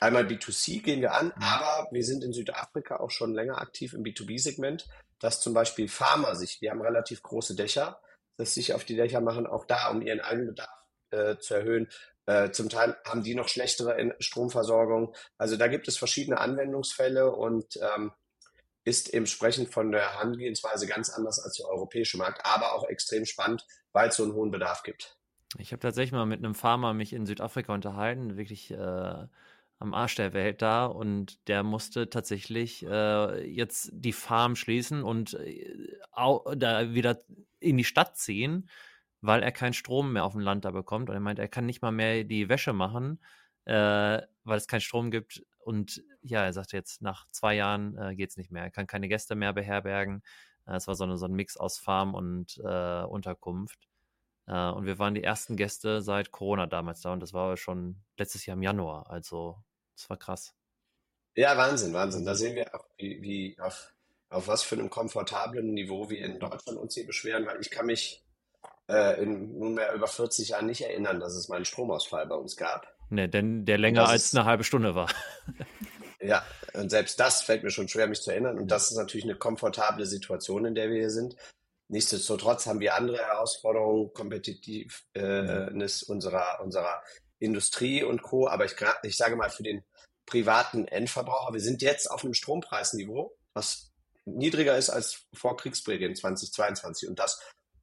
[0.00, 1.42] einmal B2C gehen wir an, mhm.
[1.42, 4.86] aber wir sind in Südafrika auch schon länger aktiv im B2B-Segment
[5.20, 8.00] dass zum Beispiel Farmer sich, die haben relativ große Dächer,
[8.36, 11.88] dass sich auf die Dächer machen, auch da, um ihren Eigenbedarf äh, zu erhöhen.
[12.26, 15.14] Äh, zum Teil haben die noch schlechtere Stromversorgung.
[15.38, 18.12] Also da gibt es verschiedene Anwendungsfälle und ähm,
[18.84, 23.66] ist entsprechend von der Herangehensweise ganz anders als der europäische Markt, aber auch extrem spannend,
[23.92, 25.16] weil es so einen hohen Bedarf gibt.
[25.58, 29.26] Ich habe tatsächlich mal mit einem Farmer mich in Südafrika unterhalten, wirklich äh,
[29.78, 35.34] am Arsch der Welt da und der musste tatsächlich äh, jetzt die Farm schließen und
[35.34, 35.98] äh,
[36.56, 37.20] da wieder
[37.60, 38.68] in die Stadt ziehen,
[39.20, 41.10] weil er keinen Strom mehr auf dem Land da bekommt.
[41.10, 43.20] Und er meint, er kann nicht mal mehr die Wäsche machen,
[43.66, 45.44] äh, weil es keinen Strom gibt.
[45.58, 48.64] Und ja, er sagte jetzt, nach zwei Jahren äh, geht es nicht mehr.
[48.64, 50.22] Er kann keine Gäste mehr beherbergen.
[50.66, 53.88] Äh, es war so, eine, so ein Mix aus Farm und äh, Unterkunft.
[54.46, 58.02] Äh, und wir waren die ersten Gäste seit Corona damals da und das war schon
[58.18, 59.10] letztes Jahr im Januar.
[59.10, 59.62] Also,
[59.94, 60.54] das war krass.
[61.34, 62.24] Ja, Wahnsinn, Wahnsinn.
[62.24, 63.92] Da sehen wir auch, wie, wie auf,
[64.30, 67.86] auf was für einem komfortablen Niveau wir in Deutschland uns hier beschweren, weil ich kann
[67.86, 68.24] mich
[68.88, 72.56] äh, in nunmehr über 40 Jahren nicht erinnern, dass es mal einen Stromausfall bei uns
[72.56, 72.96] gab.
[73.10, 75.10] Ne, denn der länger als eine halbe Stunde war.
[76.20, 78.58] ja, und selbst das fällt mir schon schwer, mich zu erinnern.
[78.58, 81.36] Und das ist natürlich eine komfortable Situation, in der wir hier sind.
[81.88, 87.02] Nichtsdestotrotz haben wir andere Herausforderungen, Kompetitivness äh, unserer, unserer
[87.38, 88.48] Industrie und Co.
[88.48, 89.84] Aber ich, ich sage mal für den
[90.26, 93.92] privaten Endverbraucher, wir sind jetzt auf einem Strompreisniveau, was
[94.24, 97.08] niedriger ist als vor Kriegsbeginn 2022.
[97.08, 97.40] Und das,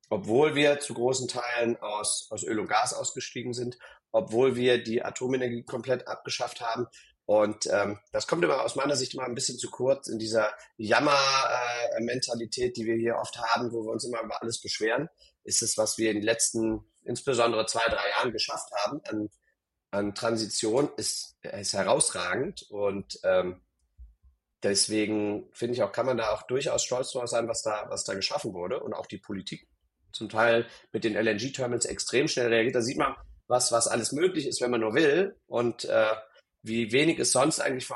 [0.10, 3.78] obwohl wir zu großen Teilen aus, aus Öl und Gas ausgestiegen sind,
[4.12, 6.88] obwohl wir die Atomenergie komplett abgeschafft haben,
[7.26, 10.52] und ähm, das kommt immer aus meiner Sicht immer ein bisschen zu kurz in dieser
[10.78, 15.08] Jammer-Mentalität, äh, die wir hier oft haben, wo wir uns immer über alles beschweren.
[15.44, 19.30] Ist es, was wir in den letzten, insbesondere zwei, drei Jahren geschafft haben an,
[19.92, 22.64] an Transition, ist, ist herausragend.
[22.70, 23.62] Und ähm,
[24.62, 28.04] deswegen finde ich auch, kann man da auch durchaus stolz drauf sein, was da, was
[28.04, 28.82] da geschaffen wurde.
[28.82, 29.66] Und auch die Politik
[30.12, 32.76] zum Teil mit den LNG-Terminals extrem schnell reagiert.
[32.76, 33.16] Da sieht man,
[33.48, 35.38] was, was alles möglich ist, wenn man nur will.
[35.48, 36.12] Und äh,
[36.64, 37.92] wie wenig es sonst eigentlich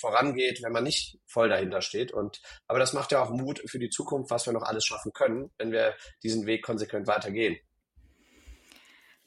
[0.00, 2.12] vorangeht, wenn man nicht voll dahinter steht.
[2.12, 5.12] Und, aber das macht ja auch Mut für die Zukunft, was wir noch alles schaffen
[5.12, 7.58] können, wenn wir diesen Weg konsequent weitergehen.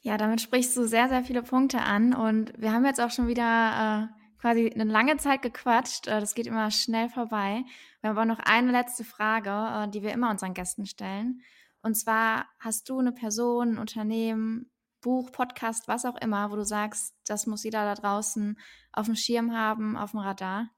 [0.00, 2.14] Ja, damit sprichst du sehr, sehr viele Punkte an.
[2.14, 6.08] Und wir haben jetzt auch schon wieder äh, quasi eine lange Zeit gequatscht.
[6.08, 7.62] Äh, das geht immer schnell vorbei.
[8.00, 11.42] Wir haben aber noch eine letzte Frage, äh, die wir immer unseren Gästen stellen.
[11.82, 14.70] Und zwar, hast du eine Person, ein Unternehmen,
[15.00, 18.58] Buch, Podcast, was auch immer, wo du sagst, das muss jeder da draußen
[18.92, 20.70] auf dem Schirm haben, auf dem Radar?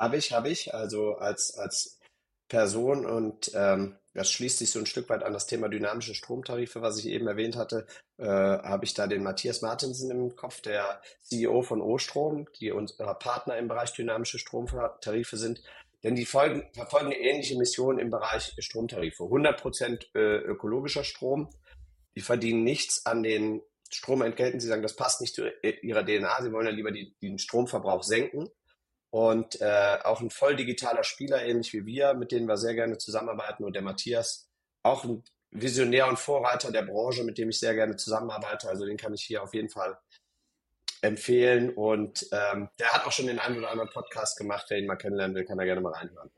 [0.00, 0.74] Habe ich, habe ich.
[0.74, 2.00] Also als, als
[2.48, 6.82] Person und ähm, das schließt sich so ein Stück weit an das Thema dynamische Stromtarife,
[6.82, 11.00] was ich eben erwähnt hatte, äh, habe ich da den Matthias Martinsen im Kopf, der
[11.22, 15.62] CEO von O-Strom, die unser Partner im Bereich dynamische Stromtarife sind.
[16.04, 19.24] Denn die folgen, verfolgen eine ähnliche Mission im Bereich Stromtarife.
[19.24, 21.48] 100% äh, ökologischer Strom,
[22.16, 24.60] die verdienen nichts an den Stromentgelten.
[24.60, 26.42] Sie sagen, das passt nicht zu ihrer DNA.
[26.42, 28.48] Sie wollen ja lieber die, den Stromverbrauch senken.
[29.10, 32.98] Und äh, auch ein voll digitaler Spieler, ähnlich wie wir, mit denen wir sehr gerne
[32.98, 33.62] zusammenarbeiten.
[33.64, 34.48] Und der Matthias,
[34.82, 38.68] auch ein Visionär und Vorreiter der Branche, mit dem ich sehr gerne zusammenarbeite.
[38.68, 39.96] Also den kann ich hier auf jeden Fall
[41.00, 41.70] empfehlen.
[41.70, 44.66] Und ähm, der hat auch schon den einen oder anderen Podcast gemacht.
[44.68, 46.30] Wer ihn mal kennenlernen will, kann er gerne mal reinhören.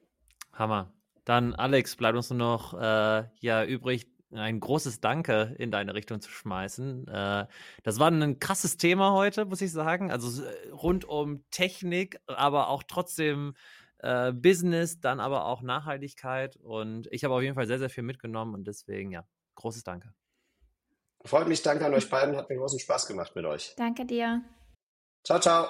[0.53, 0.93] Hammer.
[1.25, 6.21] Dann, Alex, bleibt uns nur noch äh, ja übrig, ein großes Danke in deine Richtung
[6.21, 7.07] zu schmeißen.
[7.09, 7.47] Äh,
[7.83, 10.11] das war ein krasses Thema heute, muss ich sagen.
[10.11, 13.55] Also äh, rund um Technik, aber auch trotzdem
[13.99, 16.57] äh, Business, dann aber auch Nachhaltigkeit.
[16.57, 19.25] Und ich habe auf jeden Fall sehr, sehr viel mitgenommen und deswegen, ja,
[19.55, 20.13] großes Danke.
[21.25, 23.75] Freut mich, danke an euch beiden, hat mir großen Spaß gemacht mit euch.
[23.77, 24.43] Danke dir.
[25.25, 25.67] Ciao, ciao.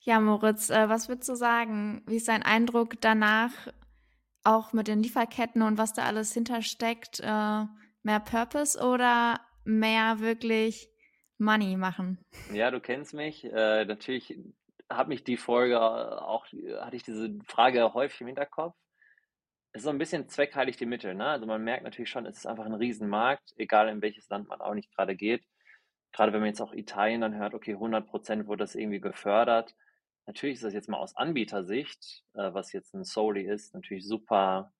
[0.00, 2.02] Ja, Moritz, was würdest du sagen?
[2.06, 3.52] Wie ist dein Eindruck danach,
[4.44, 7.20] auch mit den Lieferketten und was da alles hintersteckt?
[7.20, 7.64] Äh,
[8.02, 10.88] mehr Purpose oder mehr wirklich
[11.38, 12.18] Money machen?
[12.52, 13.44] Ja, du kennst mich.
[13.44, 14.38] Äh, natürlich
[14.88, 16.46] hat mich die Folge auch,
[16.80, 18.74] hatte ich diese Frage häufig im Hinterkopf.
[19.72, 21.14] Es ist so ein bisschen zweckheilig die Mittel.
[21.14, 21.26] Ne?
[21.26, 24.60] Also man merkt natürlich schon, es ist einfach ein Riesenmarkt, egal in welches Land man
[24.60, 25.44] auch nicht gerade geht.
[26.12, 29.74] Gerade wenn man jetzt auch Italien dann hört, okay, 100 Prozent wurde das irgendwie gefördert
[30.26, 34.72] Natürlich ist das jetzt mal aus Anbietersicht, äh, was jetzt ein Soli ist, natürlich super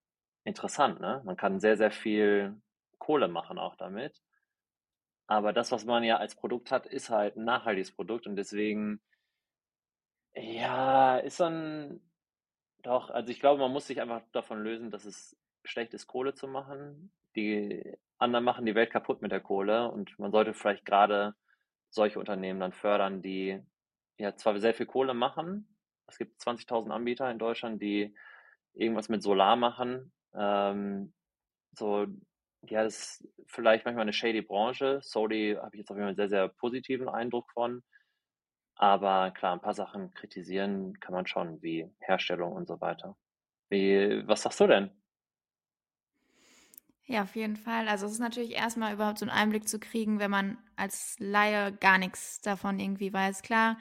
[0.44, 1.00] interessant.
[1.00, 1.20] Ne?
[1.24, 2.60] Man kann sehr, sehr viel
[2.98, 4.22] Kohle machen auch damit.
[5.26, 9.00] Aber das, was man ja als Produkt hat, ist halt ein nachhaltiges Produkt und deswegen,
[10.34, 12.00] ja, ist dann
[12.82, 16.34] doch, also ich glaube, man muss sich einfach davon lösen, dass es schlecht ist, Kohle
[16.34, 17.12] zu machen.
[17.36, 21.34] Die anderen machen die Welt kaputt mit der Kohle und man sollte vielleicht gerade
[21.90, 23.60] solche Unternehmen dann fördern, die
[24.18, 25.76] ja zwar sehr viel Kohle machen.
[26.06, 28.14] Es gibt 20.000 Anbieter in Deutschland, die
[28.74, 30.12] irgendwas mit Solar machen.
[30.34, 31.12] Ähm,
[31.72, 32.06] so,
[32.66, 35.00] ja, das ist vielleicht manchmal eine shady Branche.
[35.02, 37.82] Soli habe ich jetzt auf jeden Fall einen sehr, sehr positiven Eindruck von.
[38.76, 43.16] Aber klar, ein paar Sachen kritisieren kann man schon, wie Herstellung und so weiter.
[43.68, 44.90] Wie, was sagst du denn?
[47.04, 47.88] Ja, auf jeden Fall.
[47.88, 51.72] Also es ist natürlich erstmal überhaupt so einen Einblick zu kriegen, wenn man als Laie
[51.72, 53.42] gar nichts davon irgendwie weiß.
[53.42, 53.76] Klar,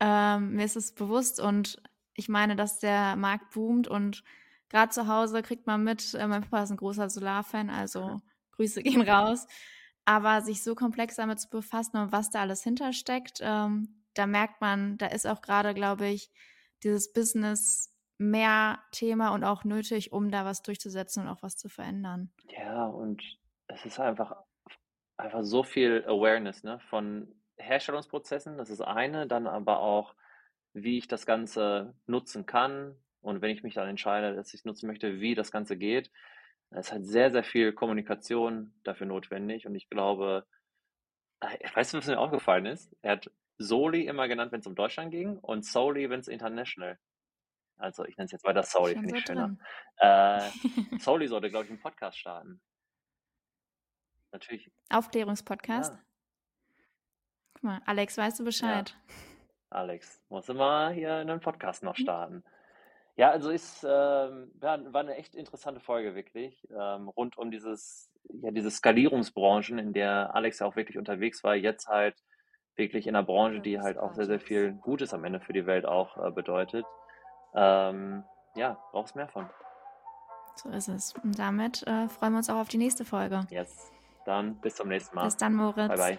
[0.00, 1.82] ähm, mir ist es bewusst und
[2.14, 4.24] ich meine, dass der Markt boomt und
[4.68, 8.20] gerade zu Hause kriegt man mit, äh, mein Papa ist ein großer Solarfan, also
[8.52, 9.46] Grüße gehen raus.
[10.04, 14.60] Aber sich so komplex damit zu befassen und was da alles hintersteckt, ähm, da merkt
[14.60, 16.30] man, da ist auch gerade, glaube ich,
[16.82, 21.68] dieses Business mehr Thema und auch nötig, um da was durchzusetzen und auch was zu
[21.68, 22.30] verändern.
[22.48, 23.22] Ja, und
[23.66, 24.36] es ist einfach,
[25.16, 30.14] einfach so viel Awareness ne, von Herstellungsprozessen, das ist eine, dann aber auch,
[30.72, 34.64] wie ich das Ganze nutzen kann und wenn ich mich dann entscheide, dass ich es
[34.64, 36.10] nutzen möchte, wie das Ganze geht.
[36.70, 40.46] Es hat sehr, sehr viel Kommunikation dafür notwendig und ich glaube,
[41.40, 42.94] äh, weißt du, was mir aufgefallen ist?
[43.02, 46.98] Er hat Soli immer genannt, wenn es um Deutschland ging und Soli, wenn es international.
[47.78, 49.56] Also ich nenne es jetzt weiter Soli, finde so ich schöner.
[49.98, 50.50] Äh,
[50.98, 52.60] Soli sollte, glaube ich, einen Podcast starten.
[54.32, 54.70] Natürlich.
[54.90, 55.94] Aufklärungspodcast?
[55.94, 56.05] Ja.
[57.56, 58.94] Guck mal, Alex, weißt du Bescheid?
[59.08, 59.78] Ja.
[59.78, 62.02] Alex, muss immer hier einen Podcast noch mhm.
[62.02, 62.44] starten.
[63.16, 68.10] Ja, also ist ähm, war, war eine echt interessante Folge wirklich ähm, rund um dieses
[68.42, 71.54] ja diese Skalierungsbranchen, in der Alex ja auch wirklich unterwegs war.
[71.54, 72.14] Jetzt halt
[72.74, 75.64] wirklich in einer Branche, die halt auch sehr sehr viel Gutes am Ende für die
[75.64, 76.84] Welt auch äh, bedeutet.
[77.54, 78.22] Ähm,
[78.54, 79.48] ja, brauchst mehr von.
[80.56, 81.14] So ist es.
[81.22, 83.46] Und damit äh, freuen wir uns auch auf die nächste Folge.
[83.48, 83.90] Yes.
[84.26, 85.24] Dann bis zum nächsten Mal.
[85.24, 85.88] Bis dann, Moritz.
[85.88, 86.18] Bye bye.